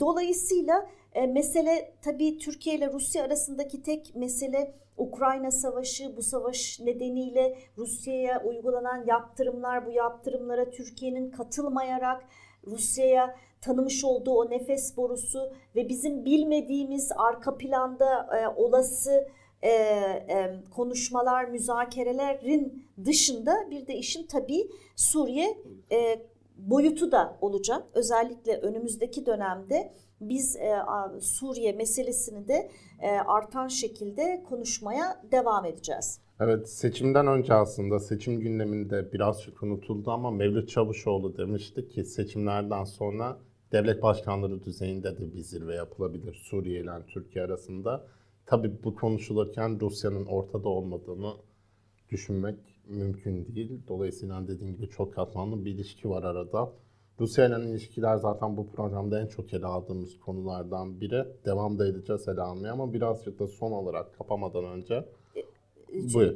Dolayısıyla 0.00 0.86
mesele 1.28 1.94
tabii 2.02 2.38
Türkiye 2.38 2.76
ile 2.76 2.92
Rusya 2.92 3.24
arasındaki 3.24 3.82
tek 3.82 4.12
mesele 4.14 4.74
Ukrayna 4.96 5.50
Savaşı, 5.50 6.16
bu 6.16 6.22
savaş 6.22 6.80
nedeniyle 6.80 7.58
Rusya'ya 7.78 8.42
uygulanan 8.44 9.04
yaptırımlar, 9.06 9.86
bu 9.86 9.90
yaptırımlara 9.90 10.70
Türkiye'nin 10.70 11.30
katılmayarak 11.30 12.24
Rusya'ya 12.66 13.36
tanımış 13.60 14.04
olduğu 14.04 14.32
o 14.32 14.50
nefes 14.50 14.96
borusu 14.96 15.52
ve 15.76 15.88
bizim 15.88 16.24
bilmediğimiz 16.24 17.12
arka 17.16 17.56
planda 17.56 18.38
e, 18.38 18.48
olası 18.48 19.28
e, 19.62 19.68
e, 19.68 20.60
konuşmalar, 20.70 21.44
müzakerelerin 21.44 22.86
dışında 23.04 23.70
bir 23.70 23.86
de 23.86 23.94
işin 23.94 24.26
tabii 24.26 24.70
Suriye 24.96 25.58
e, 25.92 26.26
boyutu 26.56 27.12
da 27.12 27.36
olacak. 27.40 27.82
Özellikle 27.94 28.56
önümüzdeki 28.56 29.26
dönemde 29.26 29.92
biz 30.28 30.56
e, 30.56 30.74
Suriye 31.20 31.72
meselesini 31.72 32.48
de 32.48 32.70
e, 33.00 33.10
artan 33.10 33.68
şekilde 33.68 34.42
konuşmaya 34.48 35.22
devam 35.32 35.64
edeceğiz. 35.64 36.20
Evet 36.40 36.68
seçimden 36.68 37.26
önce 37.26 37.54
aslında 37.54 37.98
seçim 37.98 38.40
gündeminde 38.40 39.12
birazcık 39.12 39.62
unutuldu 39.62 40.10
ama 40.10 40.30
Mevlüt 40.30 40.68
Çavuşoğlu 40.68 41.36
demişti 41.36 41.88
ki 41.88 42.04
seçimlerden 42.04 42.84
sonra 42.84 43.38
devlet 43.72 44.02
başkanları 44.02 44.64
düzeyinde 44.64 45.18
de 45.18 45.32
bir 45.32 45.40
zirve 45.40 45.74
yapılabilir 45.74 46.34
Suriye 46.34 46.80
ile 46.80 46.90
Türkiye 47.08 47.44
arasında. 47.44 48.06
Tabii 48.46 48.84
bu 48.84 48.94
konuşulurken 48.94 49.80
Rusya'nın 49.80 50.26
ortada 50.26 50.68
olmadığını 50.68 51.32
düşünmek 52.10 52.56
mümkün 52.88 53.54
değil. 53.54 53.80
Dolayısıyla 53.88 54.48
dediğim 54.48 54.76
gibi 54.76 54.88
çok 54.88 55.14
katmanlı 55.14 55.64
bir 55.64 55.70
ilişki 55.70 56.10
var 56.10 56.22
arada. 56.22 56.72
Rusya 57.20 57.46
ile 57.46 57.70
ilişkiler 57.70 58.16
zaten 58.16 58.56
bu 58.56 58.70
programda 58.70 59.20
en 59.20 59.26
çok 59.26 59.54
ele 59.54 59.66
aldığımız 59.66 60.20
konulardan 60.20 61.00
biri. 61.00 61.26
Devam 61.44 61.78
da 61.78 61.86
edeceğiz 61.86 62.28
ele 62.28 62.40
almaya 62.40 62.72
ama 62.72 62.92
birazcık 62.92 63.38
da 63.38 63.46
son 63.46 63.72
olarak 63.72 64.18
kapamadan 64.18 64.64
önce 64.64 64.94
e, 65.36 65.40
e, 65.40 66.14
Buyur. 66.14 66.32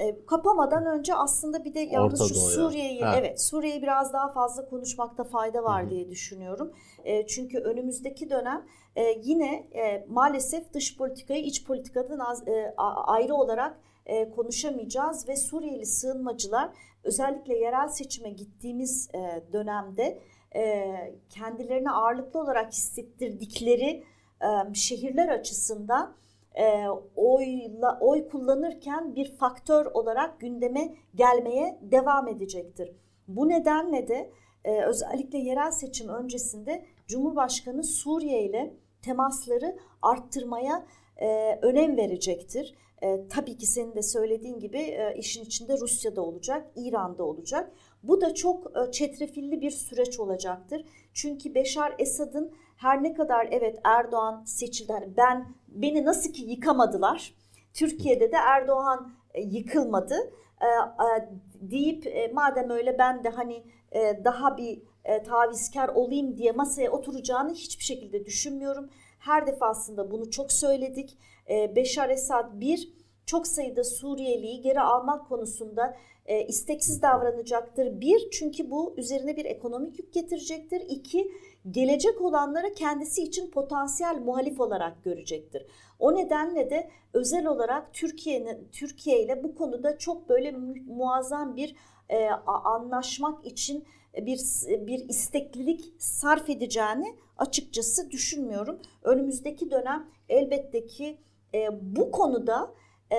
E, 0.00 0.26
kapamadan 0.26 0.86
önce 0.86 1.14
aslında 1.14 1.64
bir 1.64 1.74
de 1.74 1.80
yalnız 1.80 2.20
Orta 2.20 2.34
şu 2.34 2.40
Suriye'yi 2.40 3.00
evet 3.16 3.40
Suriye'yi 3.40 3.82
biraz 3.82 4.12
daha 4.12 4.28
fazla 4.28 4.68
konuşmakta 4.68 5.24
fayda 5.24 5.64
var 5.64 5.82
Hı-hı. 5.82 5.90
diye 5.90 6.10
düşünüyorum. 6.10 6.72
E, 7.04 7.26
çünkü 7.26 7.58
önümüzdeki 7.58 8.30
dönem 8.30 8.66
e, 8.96 9.02
yine 9.22 9.54
e, 9.54 10.06
maalesef 10.08 10.72
dış 10.72 10.96
politikayı 10.96 11.44
iç 11.44 11.64
politikadan 11.64 12.18
az, 12.18 12.48
e, 12.48 12.74
ayrı 13.06 13.34
olarak 13.34 13.80
e, 14.06 14.30
konuşamayacağız 14.30 15.28
ve 15.28 15.36
Suriyeli 15.36 15.86
sığınmacılar 15.86 16.70
özellikle 17.04 17.58
yerel 17.58 17.88
seçime 17.88 18.30
gittiğimiz 18.30 19.10
e, 19.14 19.52
dönemde 19.52 20.18
e, 20.56 20.92
kendilerini 21.28 21.90
ağırlıklı 21.90 22.40
olarak 22.40 22.72
hissettirdikleri 22.72 24.04
e, 24.42 24.74
şehirler 24.74 25.28
açısından 25.28 26.16
e, 26.54 26.86
oyla, 27.16 27.98
oy 28.00 28.28
kullanırken 28.28 29.16
bir 29.16 29.36
faktör 29.36 29.86
olarak 29.86 30.40
gündeme 30.40 30.94
gelmeye 31.14 31.78
devam 31.82 32.28
edecektir. 32.28 32.92
Bu 33.28 33.48
nedenle 33.48 34.08
de 34.08 34.30
e, 34.64 34.82
özellikle 34.82 35.38
yerel 35.38 35.70
seçim 35.70 36.08
öncesinde 36.08 36.84
Cumhurbaşkanı 37.06 37.84
Suriye 37.84 38.44
ile 38.44 38.74
temasları 39.04 39.76
arttırmaya 40.02 40.86
e, 41.16 41.58
önem 41.62 41.96
verecektir. 41.96 42.74
E, 43.02 43.28
tabii 43.28 43.56
ki 43.56 43.66
senin 43.66 43.94
de 43.94 44.02
söylediğin 44.02 44.58
gibi 44.58 44.78
e, 44.78 45.14
işin 45.18 45.44
içinde 45.44 45.78
Rusya'da 45.78 46.22
olacak, 46.22 46.70
İran'da 46.76 47.24
olacak. 47.24 47.70
Bu 48.02 48.20
da 48.20 48.34
çok 48.34 48.72
e, 48.76 48.90
çetrefilli 48.90 49.60
bir 49.60 49.70
süreç 49.70 50.20
olacaktır. 50.20 50.84
Çünkü 51.12 51.54
Beşar 51.54 51.94
Esad'ın 51.98 52.52
her 52.76 53.02
ne 53.02 53.14
kadar 53.14 53.48
evet 53.50 53.78
Erdoğan 53.84 54.44
seçildi, 54.44 54.92
hani 54.92 55.16
ben 55.16 55.54
beni 55.68 56.04
nasıl 56.04 56.32
ki 56.32 56.42
yıkamadılar, 56.42 57.34
Türkiye'de 57.74 58.32
de 58.32 58.36
Erdoğan 58.36 59.12
e, 59.34 59.42
yıkılmadı 59.42 60.16
e, 60.64 61.28
deyip 61.60 62.06
e, 62.06 62.28
madem 62.34 62.70
öyle 62.70 62.98
ben 62.98 63.24
de 63.24 63.28
hani 63.28 63.64
e, 63.92 64.24
daha 64.24 64.56
bir 64.56 64.82
e, 65.04 65.22
tavizkar 65.22 65.88
olayım 65.88 66.36
diye 66.36 66.52
masaya 66.52 66.90
oturacağını 66.90 67.54
hiçbir 67.54 67.84
şekilde 67.84 68.24
düşünmüyorum. 68.24 68.90
Her 69.18 69.46
defasında 69.46 70.10
bunu 70.10 70.30
çok 70.30 70.52
söyledik. 70.52 71.18
E, 71.50 71.76
Beşar 71.76 72.10
Esad 72.10 72.60
bir 72.60 72.88
çok 73.26 73.46
sayıda 73.46 73.84
Suriyeliyi 73.84 74.60
geri 74.60 74.80
almak 74.80 75.28
konusunda 75.28 75.96
e, 76.26 76.46
isteksiz 76.46 77.02
davranacaktır. 77.02 78.00
Bir, 78.00 78.30
çünkü 78.30 78.70
bu 78.70 78.94
üzerine 78.96 79.36
bir 79.36 79.44
ekonomik 79.44 79.98
yük 79.98 80.12
getirecektir. 80.12 80.80
İki, 80.80 81.32
gelecek 81.70 82.20
olanları 82.20 82.74
kendisi 82.74 83.22
için 83.22 83.50
potansiyel 83.50 84.16
muhalif 84.16 84.60
olarak 84.60 85.04
görecektir. 85.04 85.66
O 85.98 86.14
nedenle 86.14 86.70
de 86.70 86.90
özel 87.12 87.46
olarak 87.46 87.94
Türkiye'nin 87.94 88.68
Türkiye 88.72 89.22
ile 89.22 89.44
bu 89.44 89.54
konuda 89.54 89.98
çok 89.98 90.28
böyle 90.28 90.50
muazzam 90.86 91.56
bir 91.56 91.76
e, 92.08 92.28
anlaşmak 92.64 93.46
için 93.46 93.84
bir 94.16 94.40
bir 94.86 95.08
isteklilik 95.08 95.92
sarf 95.98 96.50
edeceğini 96.50 97.16
açıkçası 97.38 98.10
düşünmüyorum. 98.10 98.78
Önümüzdeki 99.02 99.70
dönem 99.70 100.08
elbette 100.28 100.86
ki 100.86 101.18
e, 101.54 101.68
bu 101.96 102.10
konuda 102.10 102.74
e, 103.12 103.16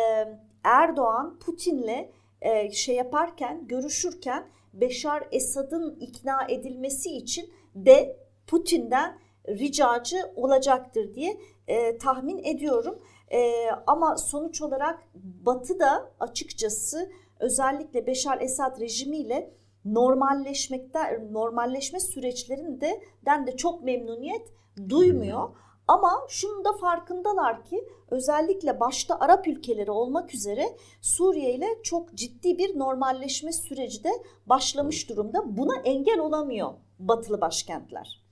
Erdoğan 0.63 1.39
Putin'le 1.39 2.12
e, 2.41 2.71
şey 2.71 2.95
yaparken, 2.95 3.67
görüşürken 3.67 4.47
Beşar 4.73 5.27
Esad'ın 5.31 5.95
ikna 5.99 6.47
edilmesi 6.49 7.17
için 7.17 7.49
de 7.75 8.24
Putin'den 8.47 9.19
ricacı 9.47 10.17
olacaktır 10.36 11.13
diye 11.13 11.38
e, 11.67 11.97
tahmin 11.97 12.43
ediyorum. 12.43 12.99
E, 13.31 13.69
ama 13.88 14.17
sonuç 14.17 14.62
olarak 14.62 14.99
Batı 15.15 15.79
da 15.79 16.12
açıkçası 16.19 17.12
özellikle 17.39 18.08
Beşar 18.08 18.41
Esad 18.41 18.79
rejimiyle 18.79 19.53
normalleşmekte 19.86 20.99
normalleşme 21.31 21.99
süreçlerinde 21.99 23.01
de 23.25 23.58
çok 23.58 23.84
memnuniyet 23.84 24.53
duymuyor. 24.89 25.49
Ama 25.88 26.25
şunu 26.29 26.65
da 26.65 26.73
farkındalar 26.73 27.65
ki 27.65 27.88
özellikle 28.10 28.79
başta 28.79 29.19
Arap 29.19 29.47
ülkeleri 29.47 29.91
olmak 29.91 30.34
üzere 30.34 30.77
Suriye 31.01 31.53
ile 31.53 31.67
çok 31.84 32.13
ciddi 32.13 32.58
bir 32.58 32.79
normalleşme 32.79 33.51
süreci 33.51 34.03
de 34.03 34.10
başlamış 34.45 35.10
durumda. 35.10 35.58
Buna 35.58 35.75
engel 35.75 36.19
olamıyor 36.19 36.73
batılı 36.99 37.41
başkentler. 37.41 38.24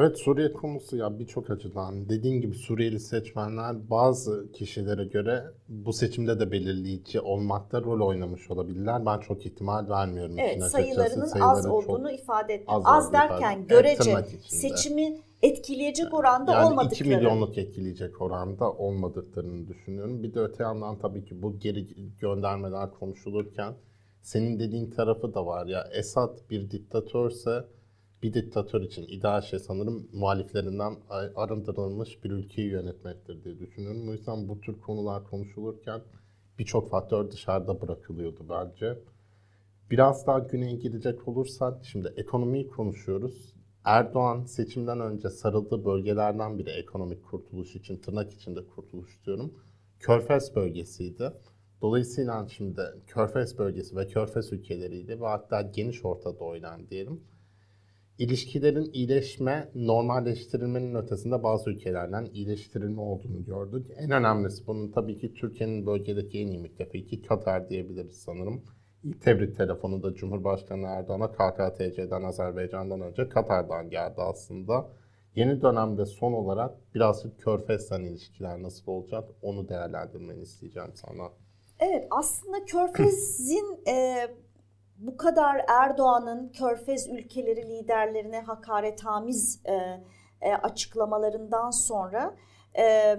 Evet 0.00 0.18
Suriye 0.18 0.52
konusu 0.52 0.96
ya 0.96 1.18
birçok 1.18 1.50
açıdan 1.50 2.08
dediğin 2.08 2.40
gibi 2.40 2.54
Suriyeli 2.54 3.00
seçmenler 3.00 3.90
bazı 3.90 4.52
kişilere 4.52 5.04
göre 5.04 5.44
bu 5.68 5.92
seçimde 5.92 6.40
de 6.40 6.50
belirleyici 6.52 7.20
olmakta 7.20 7.80
rol 7.82 8.06
oynamış 8.06 8.50
olabilirler. 8.50 9.06
Ben 9.06 9.18
çok 9.18 9.46
ihtimal 9.46 9.88
vermiyorum. 9.88 10.38
Evet 10.38 10.62
sayılarının 10.64 11.02
açıkçası. 11.20 11.44
az 11.44 11.62
Sayıları 11.62 11.72
olduğunu 11.72 12.10
ifade 12.10 12.54
ettim. 12.54 12.66
az 12.68 12.82
Az, 12.86 13.12
derken 13.12 13.58
ifade- 13.58 13.66
görece 13.68 14.10
Evet, 14.10 14.28
seçimi 14.48 15.18
etkileyecek 15.42 16.14
oranda 16.14 16.52
yani 16.52 16.66
olmadıkları. 16.66 16.94
2 16.94 17.04
milyonluk 17.04 17.58
etkileyecek 17.58 18.22
oranda 18.22 18.72
olmadıklarını 18.72 19.68
düşünüyorum. 19.68 20.22
Bir 20.22 20.34
de 20.34 20.40
öte 20.40 20.62
yandan 20.62 20.98
tabii 20.98 21.24
ki 21.24 21.42
bu 21.42 21.58
geri 21.58 21.86
göndermeler 22.20 22.90
konuşulurken 22.90 23.74
senin 24.22 24.58
dediğin 24.58 24.90
tarafı 24.90 25.34
da 25.34 25.46
var 25.46 25.66
ya 25.66 25.88
Esad 25.92 26.38
bir 26.50 26.70
diktatörse 26.70 27.64
bir 28.22 28.34
diktatör 28.34 28.82
için 28.82 29.02
ideal 29.02 29.40
şey 29.42 29.58
sanırım 29.58 30.08
muhaliflerinden 30.12 30.96
arındırılmış 31.36 32.24
bir 32.24 32.30
ülkeyi 32.30 32.68
yönetmektir 32.68 33.44
diye 33.44 33.58
düşünüyorum. 33.58 34.08
O 34.08 34.12
yüzden 34.12 34.48
bu 34.48 34.60
tür 34.60 34.80
konular 34.80 35.24
konuşulurken 35.24 36.00
birçok 36.58 36.90
faktör 36.90 37.30
dışarıda 37.30 37.80
bırakılıyordu 37.80 38.46
bence. 38.50 38.98
Biraz 39.90 40.26
daha 40.26 40.38
güneye 40.38 40.76
gidecek 40.76 41.28
olursak 41.28 41.84
şimdi 41.84 42.12
ekonomiyi 42.16 42.68
konuşuyoruz. 42.68 43.54
Erdoğan 43.84 44.44
seçimden 44.44 45.00
önce 45.00 45.30
sarıldığı 45.30 45.84
bölgelerden 45.84 46.58
biri 46.58 46.70
ekonomik 46.70 47.24
kurtuluş 47.24 47.76
için 47.76 47.96
tırnak 47.96 48.32
içinde 48.32 48.66
kurtuluş 48.66 49.26
diyorum. 49.26 49.54
Körfez 50.00 50.56
bölgesiydi. 50.56 51.32
Dolayısıyla 51.82 52.48
şimdi 52.48 52.82
Körfez 53.06 53.58
bölgesi 53.58 53.96
ve 53.96 54.06
Körfez 54.06 54.52
ülkeleriyle 54.52 55.20
ve 55.20 55.26
hatta 55.26 55.62
geniş 55.62 56.04
Orta 56.04 56.38
Doğu'yla 56.38 56.78
diyelim 56.90 57.20
ilişkilerin 58.20 58.90
iyileşme, 58.92 59.68
normalleştirilmenin 59.74 60.94
ötesinde 60.94 61.42
bazı 61.42 61.70
ülkelerden 61.70 62.24
iyileştirilme 62.32 63.00
olduğunu 63.00 63.44
gördük. 63.44 63.86
En 63.96 64.10
önemlisi 64.10 64.66
bunun 64.66 64.92
tabii 64.92 65.18
ki 65.18 65.34
Türkiye'nin 65.34 65.86
bölgedeki 65.86 66.38
en 66.40 66.46
iyi 66.46 66.58
müttefiki 66.58 67.22
Katar 67.22 67.68
diyebiliriz 67.68 68.16
sanırım. 68.16 68.62
İlk 69.04 69.22
tebrik 69.22 69.56
telefonu 69.56 70.02
da 70.02 70.14
Cumhurbaşkanı 70.14 70.86
Erdoğan'a 70.86 71.32
KKTC'den 71.32 72.22
Azerbaycan'dan 72.22 73.00
önce 73.00 73.28
Katar'dan 73.28 73.90
geldi 73.90 74.20
aslında. 74.22 74.88
Yeni 75.34 75.62
dönemde 75.62 76.06
son 76.06 76.32
olarak 76.32 76.94
birazcık 76.94 77.40
Körfez'den 77.40 78.00
ilişkiler 78.00 78.62
nasıl 78.62 78.92
olacak 78.92 79.24
onu 79.42 79.68
değerlendirmeni 79.68 80.42
isteyeceğim 80.42 80.92
sana. 80.94 81.28
Evet 81.78 82.06
aslında 82.10 82.64
Körfez'in 82.64 83.80
e, 83.86 84.26
bu 85.00 85.16
kadar 85.16 85.64
Erdoğan'ın 85.68 86.48
Körfez 86.48 87.08
ülkeleri 87.08 87.68
liderlerine 87.68 88.40
hakaretamiz 88.40 89.62
e, 89.64 89.74
e, 90.40 90.54
açıklamalarından 90.54 91.70
sonra 91.70 92.36
e, 92.78 93.18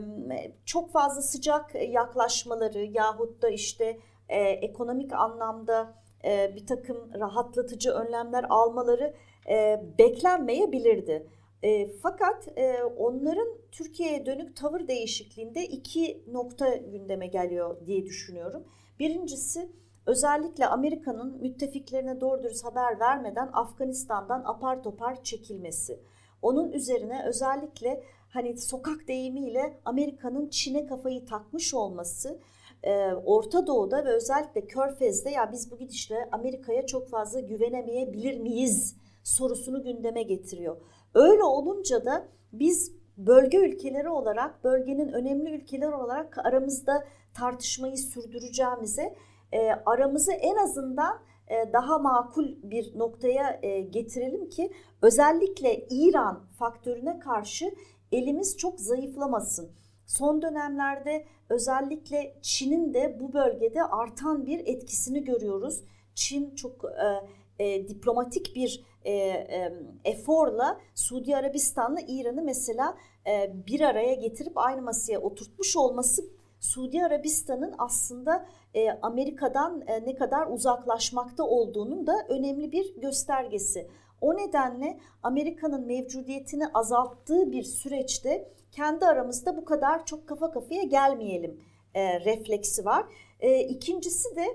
çok 0.66 0.92
fazla 0.92 1.22
sıcak 1.22 1.76
yaklaşmaları 1.90 2.86
yahut 2.86 3.42
da 3.42 3.50
işte 3.50 4.00
e, 4.30 4.40
ekonomik 4.42 5.14
anlamda 5.14 5.94
e, 6.26 6.56
bir 6.56 6.66
takım 6.66 7.12
rahatlatıcı 7.20 7.92
önlemler 7.92 8.46
almaları 8.50 9.14
e, 9.50 9.82
beklenmeyebilirdi. 9.98 11.28
E, 11.64 11.88
fakat 11.88 12.58
e, 12.58 12.84
onların 12.84 13.48
Türkiye'ye 13.72 14.26
dönük 14.26 14.56
tavır 14.56 14.88
değişikliğinde 14.88 15.66
iki 15.66 16.24
nokta 16.32 16.76
gündeme 16.76 17.28
geliyor 17.28 17.86
diye 17.86 18.06
düşünüyorum. 18.06 18.64
Birincisi 19.00 19.81
özellikle 20.06 20.68
Amerika'nın 20.68 21.42
müttefiklerine 21.42 22.22
doğru 22.22 22.44
dürüst 22.44 22.66
haber 22.66 23.00
vermeden 23.00 23.50
Afganistan'dan 23.54 24.44
apar 24.46 24.84
topar 24.84 25.24
çekilmesi. 25.24 26.00
Onun 26.42 26.72
üzerine 26.72 27.24
özellikle 27.26 28.04
hani 28.30 28.58
sokak 28.58 29.08
deyimiyle 29.08 29.80
Amerika'nın 29.86 30.50
Çin'e 30.50 30.86
kafayı 30.86 31.26
takmış 31.26 31.74
olması 31.74 32.40
e, 32.84 33.14
Orta 33.14 33.68
Doğu'da 33.68 34.06
ve 34.06 34.10
özellikle 34.10 34.68
Körfez'de 34.68 35.30
ya 35.30 35.52
biz 35.52 35.72
bu 35.72 35.78
gidişle 35.78 36.30
Amerika'ya 36.32 36.86
çok 36.86 37.10
fazla 37.10 37.40
güvenemeyebilir 37.40 38.40
miyiz 38.40 38.96
sorusunu 39.24 39.84
gündeme 39.84 40.24
getiriyor. 40.24 40.78
Öyle 41.14 41.44
olunca 41.44 42.06
da 42.06 42.28
biz 42.54 42.92
bölge 43.18 43.58
ülkeleri 43.58 44.10
olarak, 44.10 44.64
bölgenin 44.64 45.08
önemli 45.08 45.50
ülkeleri 45.50 45.96
olarak 45.96 46.38
aramızda 46.38 47.04
tartışmayı 47.34 47.98
sürdüreceğimize 47.98 49.16
e, 49.52 49.72
aramızı 49.86 50.32
en 50.32 50.56
azından 50.56 51.20
e, 51.48 51.74
daha 51.74 52.00
makul 52.00 52.48
bir 52.64 53.00
noktaya 53.00 53.60
e, 53.62 53.82
getirelim 53.82 54.50
ki 54.50 54.72
özellikle 55.02 55.88
İran 55.90 56.46
faktörüne 56.60 57.20
karşı 57.20 57.76
elimiz 58.12 58.58
çok 58.58 58.80
zayıflamasın. 58.80 59.72
Son 60.06 60.42
dönemlerde 60.42 61.26
özellikle 61.50 62.36
Çin'in 62.42 62.94
de 62.94 63.18
bu 63.20 63.34
bölgede 63.34 63.84
artan 63.84 64.46
bir 64.46 64.60
etkisini 64.60 65.24
görüyoruz. 65.24 65.84
Çin 66.16 66.56
çok 66.56 66.86
e, 66.86 67.66
e, 67.66 67.88
diplomatik 67.88 68.56
bir 68.56 68.84
e, 69.06 69.14
e, 69.14 69.74
eforla 70.06 70.82
Suudi 70.96 71.36
Arabistan'la 71.36 72.00
İran'ı 72.08 72.42
mesela 72.42 72.98
e, 73.28 73.54
bir 73.68 73.82
araya 73.82 74.14
getirip 74.14 74.58
aynı 74.58 74.82
masaya 74.82 75.20
oturtmuş 75.20 75.78
olması 75.78 76.24
Suudi 76.62 77.06
Arabistan'ın 77.06 77.76
aslında 77.78 78.46
e, 78.74 78.92
Amerika'dan 78.92 79.84
e, 79.88 80.06
ne 80.06 80.16
kadar 80.16 80.48
uzaklaşmakta 80.48 81.44
olduğunun 81.44 82.08
da 82.08 82.26
önemli 82.30 82.72
bir 82.72 82.96
göstergesi. 82.96 83.88
O 84.22 84.38
nedenle 84.38 85.00
Amerika'nın 85.24 85.86
mevcudiyetini 85.86 86.68
azalttığı 86.74 87.52
bir 87.52 87.64
süreçte 87.64 88.52
kendi 88.72 89.06
aramızda 89.06 89.58
bu 89.58 89.66
kadar 89.66 90.06
çok 90.06 90.28
kafa 90.28 90.52
kafaya 90.52 90.84
gelmeyelim 90.84 91.60
e, 91.94 92.20
refleksi 92.20 92.86
var. 92.86 93.06
E, 93.40 93.60
ikincisi 93.60 94.36
de 94.36 94.46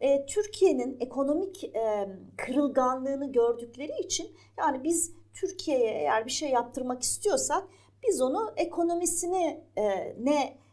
e, 0.00 0.26
Türkiye'nin 0.26 0.96
ekonomik 1.00 1.64
e, 1.64 2.08
kırılganlığını 2.36 3.32
gördükleri 3.32 4.00
için 4.04 4.36
yani 4.58 4.84
biz 4.84 5.12
Türkiye'ye 5.34 5.90
eğer 5.90 6.26
bir 6.26 6.30
şey 6.30 6.50
yaptırmak 6.50 7.02
istiyorsak 7.02 7.64
biz 8.06 8.22
onu 8.22 8.52
ekonomisini 8.56 9.64
e, 9.76 9.84
ne 10.20 10.65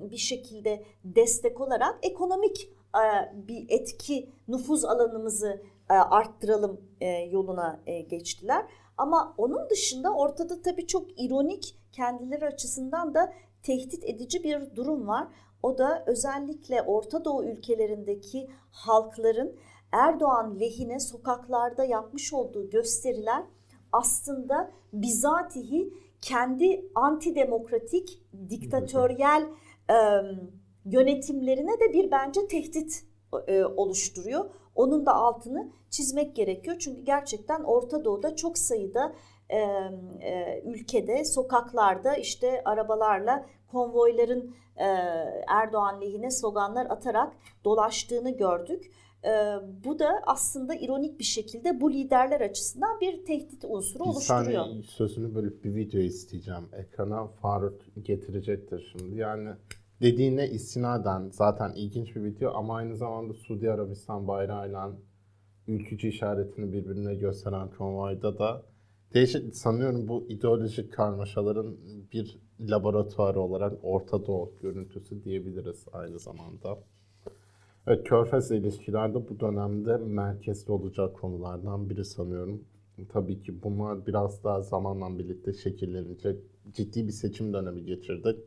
bir 0.00 0.16
şekilde 0.16 0.84
destek 1.04 1.60
olarak 1.60 1.98
ekonomik 2.02 2.70
bir 3.32 3.66
etki 3.68 4.30
nüfuz 4.48 4.84
alanımızı 4.84 5.62
arttıralım 5.88 6.80
e, 7.00 7.06
yoluna 7.08 7.80
e, 7.86 8.00
geçtiler. 8.00 8.66
Ama 8.96 9.34
onun 9.38 9.70
dışında 9.70 10.14
ortada 10.14 10.62
tabii 10.62 10.86
çok 10.86 11.20
ironik 11.20 11.76
kendileri 11.92 12.46
açısından 12.46 13.14
da 13.14 13.32
tehdit 13.62 14.04
edici 14.04 14.44
bir 14.44 14.76
durum 14.76 15.08
var. 15.08 15.28
O 15.62 15.78
da 15.78 16.04
özellikle 16.06 16.82
Orta 16.82 17.24
Doğu 17.24 17.44
ülkelerindeki 17.44 18.50
halkların 18.70 19.56
Erdoğan 19.92 20.60
lehine 20.60 21.00
sokaklarda 21.00 21.84
yapmış 21.84 22.32
olduğu 22.32 22.70
gösteriler 22.70 23.44
aslında 23.92 24.70
bizatihi 24.92 25.94
kendi 26.22 26.90
antidemokratik, 26.94 28.22
diktatöryel 28.50 29.46
e, 29.90 29.96
yönetimlerine 30.84 31.80
de 31.80 31.92
bir 31.92 32.10
bence 32.10 32.48
tehdit 32.48 33.04
e, 33.46 33.64
oluşturuyor. 33.64 34.50
Onun 34.74 35.06
da 35.06 35.14
altını 35.14 35.72
çizmek 35.90 36.36
gerekiyor. 36.36 36.76
Çünkü 36.78 37.02
gerçekten 37.02 37.62
Orta 37.62 38.04
Doğu'da 38.04 38.36
çok 38.36 38.58
sayıda 38.58 39.12
e, 39.48 39.58
e, 40.20 40.62
ülkede, 40.64 41.24
sokaklarda 41.24 42.16
işte 42.16 42.62
arabalarla 42.64 43.46
konvoyların 43.72 44.54
e, 44.76 44.86
Erdoğan 45.48 46.00
lehine 46.00 46.30
sloganlar 46.30 46.86
atarak 46.86 47.32
dolaştığını 47.64 48.36
gördük. 48.36 48.92
E, 49.26 49.30
bu 49.84 49.98
da 49.98 50.08
aslında 50.26 50.74
ironik 50.74 51.18
bir 51.18 51.24
şekilde 51.24 51.80
bu 51.80 51.92
liderler 51.92 52.40
açısından 52.40 53.00
bir 53.00 53.24
tehdit 53.24 53.64
unsuru 53.64 54.04
bir 54.04 54.08
oluşturuyor. 54.08 54.64
saniye 54.64 54.82
sözünü 54.82 55.34
bölüp 55.34 55.64
bir 55.64 55.74
video 55.74 56.00
isteyeceğim. 56.00 56.68
Ekrana 56.72 57.26
Faruk 57.26 57.80
getirecektir 58.02 58.92
şimdi. 58.92 59.16
Yani 59.16 59.50
dediğine 60.02 60.48
istinaden 60.50 61.30
zaten 61.32 61.72
ilginç 61.76 62.16
bir 62.16 62.24
video 62.24 62.52
ama 62.54 62.76
aynı 62.76 62.96
zamanda 62.96 63.34
Suudi 63.34 63.70
Arabistan 63.70 64.28
bayrağıyla 64.28 64.92
ülkücü 65.68 66.08
işaretini 66.08 66.72
birbirine 66.72 67.14
gösteren 67.14 67.70
konvoyda 67.70 68.38
da 68.38 68.62
değişik 69.14 69.56
sanıyorum 69.56 70.08
bu 70.08 70.26
ideolojik 70.28 70.92
karmaşaların 70.92 71.76
bir 72.12 72.38
laboratuvarı 72.60 73.40
olarak 73.40 73.72
Orta 73.82 74.26
Doğu 74.26 74.54
görüntüsü 74.62 75.24
diyebiliriz 75.24 75.84
aynı 75.92 76.18
zamanda. 76.18 76.78
Evet, 77.88 78.04
Körfez 78.08 78.50
ilişkilerde 78.50 79.28
bu 79.28 79.40
dönemde 79.40 79.96
merkezde 79.96 80.72
olacak 80.72 81.16
konulardan 81.16 81.90
biri 81.90 82.04
sanıyorum. 82.04 82.64
tabii 83.08 83.42
ki 83.42 83.62
bunlar 83.62 84.06
biraz 84.06 84.44
daha 84.44 84.62
zamanla 84.62 85.18
birlikte 85.18 85.52
şekillenecek. 85.52 86.40
Ciddi 86.72 87.06
bir 87.06 87.12
seçim 87.12 87.52
dönemi 87.52 87.84
geçirdik. 87.84 88.38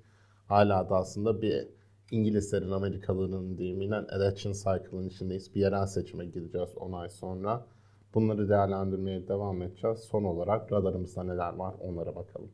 Hala 0.47 0.89
da 0.89 0.95
aslında 0.95 1.41
bir 1.41 1.67
İngilizlerin, 2.11 2.71
Amerikalıların 2.71 3.57
deyimiyle 3.57 3.95
election 4.11 4.53
cycle'ın 4.53 5.07
içindeyiz. 5.07 5.55
Bir 5.55 5.61
yerel 5.61 5.85
seçime 5.85 6.25
gireceğiz 6.25 6.69
10 6.77 6.91
ay 6.91 7.09
sonra. 7.09 7.65
Bunları 8.13 8.49
değerlendirmeye 8.49 9.27
devam 9.27 9.61
edeceğiz. 9.61 9.99
Son 9.99 10.23
olarak 10.23 10.71
radarımızda 10.71 11.23
neler 11.23 11.53
var 11.53 11.75
onlara 11.79 12.15
bakalım. 12.15 12.49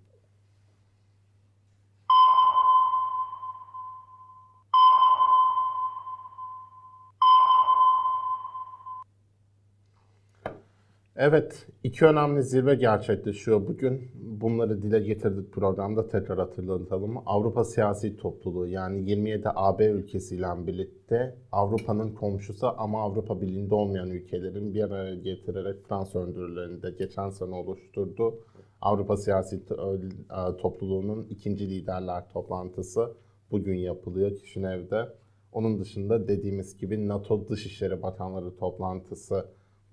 Evet, 11.17 11.67
iki 11.83 12.05
önemli 12.05 12.43
zirve 12.43 12.75
gerçekleşiyor 12.75 13.67
bugün. 13.67 14.11
Bunları 14.41 14.81
dile 14.81 14.99
getirdik 14.99 15.51
programda 15.53 16.07
tekrar 16.07 16.37
hatırlatalım. 16.39 17.17
Avrupa 17.25 17.63
Siyasi 17.63 18.17
Topluluğu 18.17 18.67
yani 18.67 19.09
27 19.09 19.49
AB 19.55 19.85
ülkesiyle 19.85 20.47
birlikte 20.67 21.35
Avrupa'nın 21.51 22.11
komşusu 22.15 22.67
ama 22.77 23.01
Avrupa 23.01 23.41
Birliği'nde 23.41 23.75
olmayan 23.75 24.09
ülkelerin 24.09 24.73
bir 24.73 24.83
araya 24.83 25.15
getirerek 25.15 25.87
Fransa 25.87 26.19
öndürülerini 26.19 26.81
de 26.83 26.91
geçen 26.91 27.29
sene 27.29 27.55
oluşturdu. 27.55 28.39
Avrupa 28.81 29.17
Siyasi 29.17 29.55
To- 29.55 30.57
Topluluğu'nun 30.57 31.27
ikinci 31.29 31.69
liderler 31.69 32.29
toplantısı 32.29 33.13
bugün 33.51 33.75
yapılıyor 33.77 34.35
Kişinev'de. 34.35 35.09
Onun 35.51 35.79
dışında 35.79 36.27
dediğimiz 36.27 36.77
gibi 36.77 37.07
NATO 37.07 37.47
Dışişleri 37.49 38.01
Bakanları 38.01 38.55
toplantısı 38.57 39.45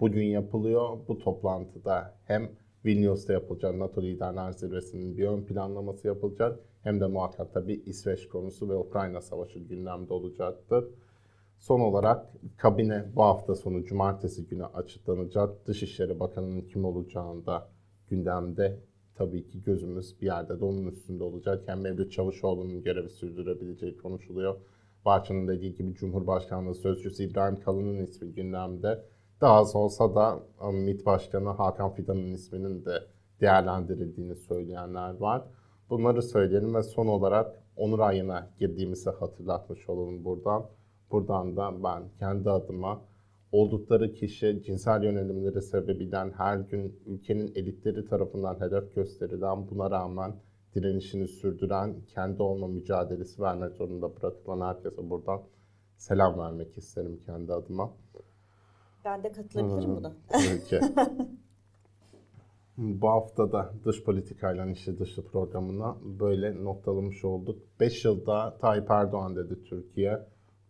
bugün 0.02 0.24
yapılıyor. 0.24 0.98
Bu 1.08 1.18
toplantıda 1.18 2.14
hem 2.24 2.50
Vilnius'ta 2.84 3.32
yapılacak 3.32 3.74
NATO 3.74 4.02
Liderler 4.02 4.52
Zirvesi'nin 4.52 5.16
bir 5.16 5.26
ön 5.26 5.42
planlaması 5.42 6.06
yapılacak 6.06 6.60
hem 6.82 7.00
de 7.00 7.06
muhakkak 7.06 7.54
tabii 7.54 7.82
İsveç 7.86 8.28
konusu 8.28 8.68
ve 8.68 8.74
Ukrayna 8.74 9.20
Savaşı 9.20 9.58
gündemde 9.58 10.12
olacaktır. 10.12 10.84
Son 11.58 11.80
olarak 11.80 12.26
kabine 12.56 13.04
bu 13.16 13.22
hafta 13.22 13.54
sonu 13.54 13.84
cumartesi 13.84 14.46
günü 14.46 14.64
açıklanacak. 14.64 15.66
Dışişleri 15.66 16.20
Bakanı'nın 16.20 16.60
kim 16.62 16.84
olacağını 16.84 17.46
da 17.46 17.68
gündemde 18.08 18.80
tabii 19.14 19.46
ki 19.46 19.62
gözümüz 19.62 20.20
bir 20.20 20.26
yerde 20.26 20.60
de 20.60 20.64
onun 20.64 20.86
üstünde 20.86 21.24
olacak. 21.24 21.62
Hem 21.66 21.80
Mevlüt 21.80 22.12
Çavuşoğlu'nun 22.12 22.82
görevi 22.82 23.08
sürdürebileceği 23.08 23.96
konuşuluyor. 23.96 24.56
Bahçı'nın 25.04 25.48
dediği 25.48 25.74
gibi 25.74 25.94
Cumhurbaşkanlığı 25.94 26.74
Sözcüsü 26.74 27.22
İbrahim 27.22 27.60
Kalın'ın 27.60 28.06
ismi 28.06 28.34
gündemde. 28.34 29.04
Daha 29.42 29.55
az 29.55 29.76
olsa 29.76 30.14
da 30.14 30.40
e, 30.61 30.72
MİT 30.72 31.07
Başkanı 31.07 31.48
Hakan 31.48 31.94
Fidan'ın 31.94 32.33
isminin 32.33 32.85
de 32.85 32.92
değerlendirildiğini 33.40 34.37
söyleyenler 34.37 35.14
var. 35.14 35.44
Bunları 35.90 36.22
söyleyelim 36.22 36.74
ve 36.74 36.83
son 36.83 37.07
olarak 37.07 37.62
Onur 37.76 37.98
ayına 37.98 38.50
girdiğimizi 38.59 39.11
hatırlatmış 39.11 39.88
olalım 39.88 40.24
buradan. 40.24 40.66
Buradan 41.11 41.57
da 41.57 41.85
ben 41.85 42.02
kendi 42.18 42.50
adıma 42.50 43.02
oldukları 43.52 44.12
kişi 44.12 44.62
cinsel 44.62 45.02
yönelimleri 45.02 45.62
sebebiyle 45.62 46.16
her 46.16 46.57
gün 46.57 47.00
ülkenin 47.07 47.52
elitleri 47.55 48.05
tarafından 48.05 48.61
hedef 48.61 48.94
gösterilen 48.94 49.70
buna 49.70 49.90
rağmen 49.90 50.35
direnişini 50.74 51.28
sürdüren, 51.28 51.94
kendi 52.14 52.42
olma 52.42 52.68
mücadelesi 52.68 53.42
vermek 53.42 53.72
zorunda 53.72 54.16
bırakılan 54.16 54.74
herkese 54.74 55.11
buradan 55.11 55.42
selam 55.96 56.38
vermek 56.38 56.78
isterim 56.78 57.20
kendi 57.26 57.52
adıma. 57.52 57.92
Ben 59.04 59.22
de 59.22 59.32
katılabilirim 59.32 59.96
buna. 59.96 60.12
Peki. 60.28 60.80
Bu 62.76 63.08
hafta 63.08 63.52
da 63.52 63.72
dış 63.84 64.04
politikayla 64.04 64.66
işi 64.66 64.98
dışı 64.98 65.26
programına 65.26 65.96
böyle 66.18 66.64
noktalamış 66.64 67.24
olduk. 67.24 67.62
5 67.80 68.04
yılda 68.04 68.58
Tayyip 68.58 68.90
Erdoğan 68.90 69.36
dedi 69.36 69.64
Türkiye. 69.64 70.18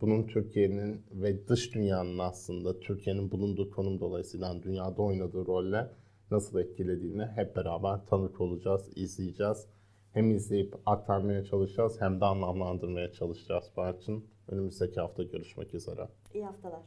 Bunun 0.00 0.26
Türkiye'nin 0.26 1.02
ve 1.12 1.48
dış 1.48 1.74
dünyanın 1.74 2.18
aslında 2.18 2.80
Türkiye'nin 2.80 3.30
bulunduğu 3.30 3.70
konum 3.70 4.00
dolayısıyla 4.00 4.62
dünyada 4.62 5.02
oynadığı 5.02 5.46
rolle 5.46 5.90
nasıl 6.30 6.58
etkilediğini 6.58 7.26
hep 7.26 7.56
beraber 7.56 8.06
tanık 8.06 8.40
olacağız, 8.40 8.90
izleyeceğiz. 8.96 9.66
Hem 10.12 10.30
izleyip 10.30 10.74
aktarmaya 10.86 11.44
çalışacağız 11.44 12.00
hem 12.00 12.20
de 12.20 12.24
anlamlandırmaya 12.24 13.12
çalışacağız 13.12 13.64
Barçın. 13.76 14.24
Önümüzdeki 14.48 15.00
hafta 15.00 15.22
görüşmek 15.22 15.74
üzere. 15.74 16.08
İyi 16.34 16.44
haftalar. 16.44 16.80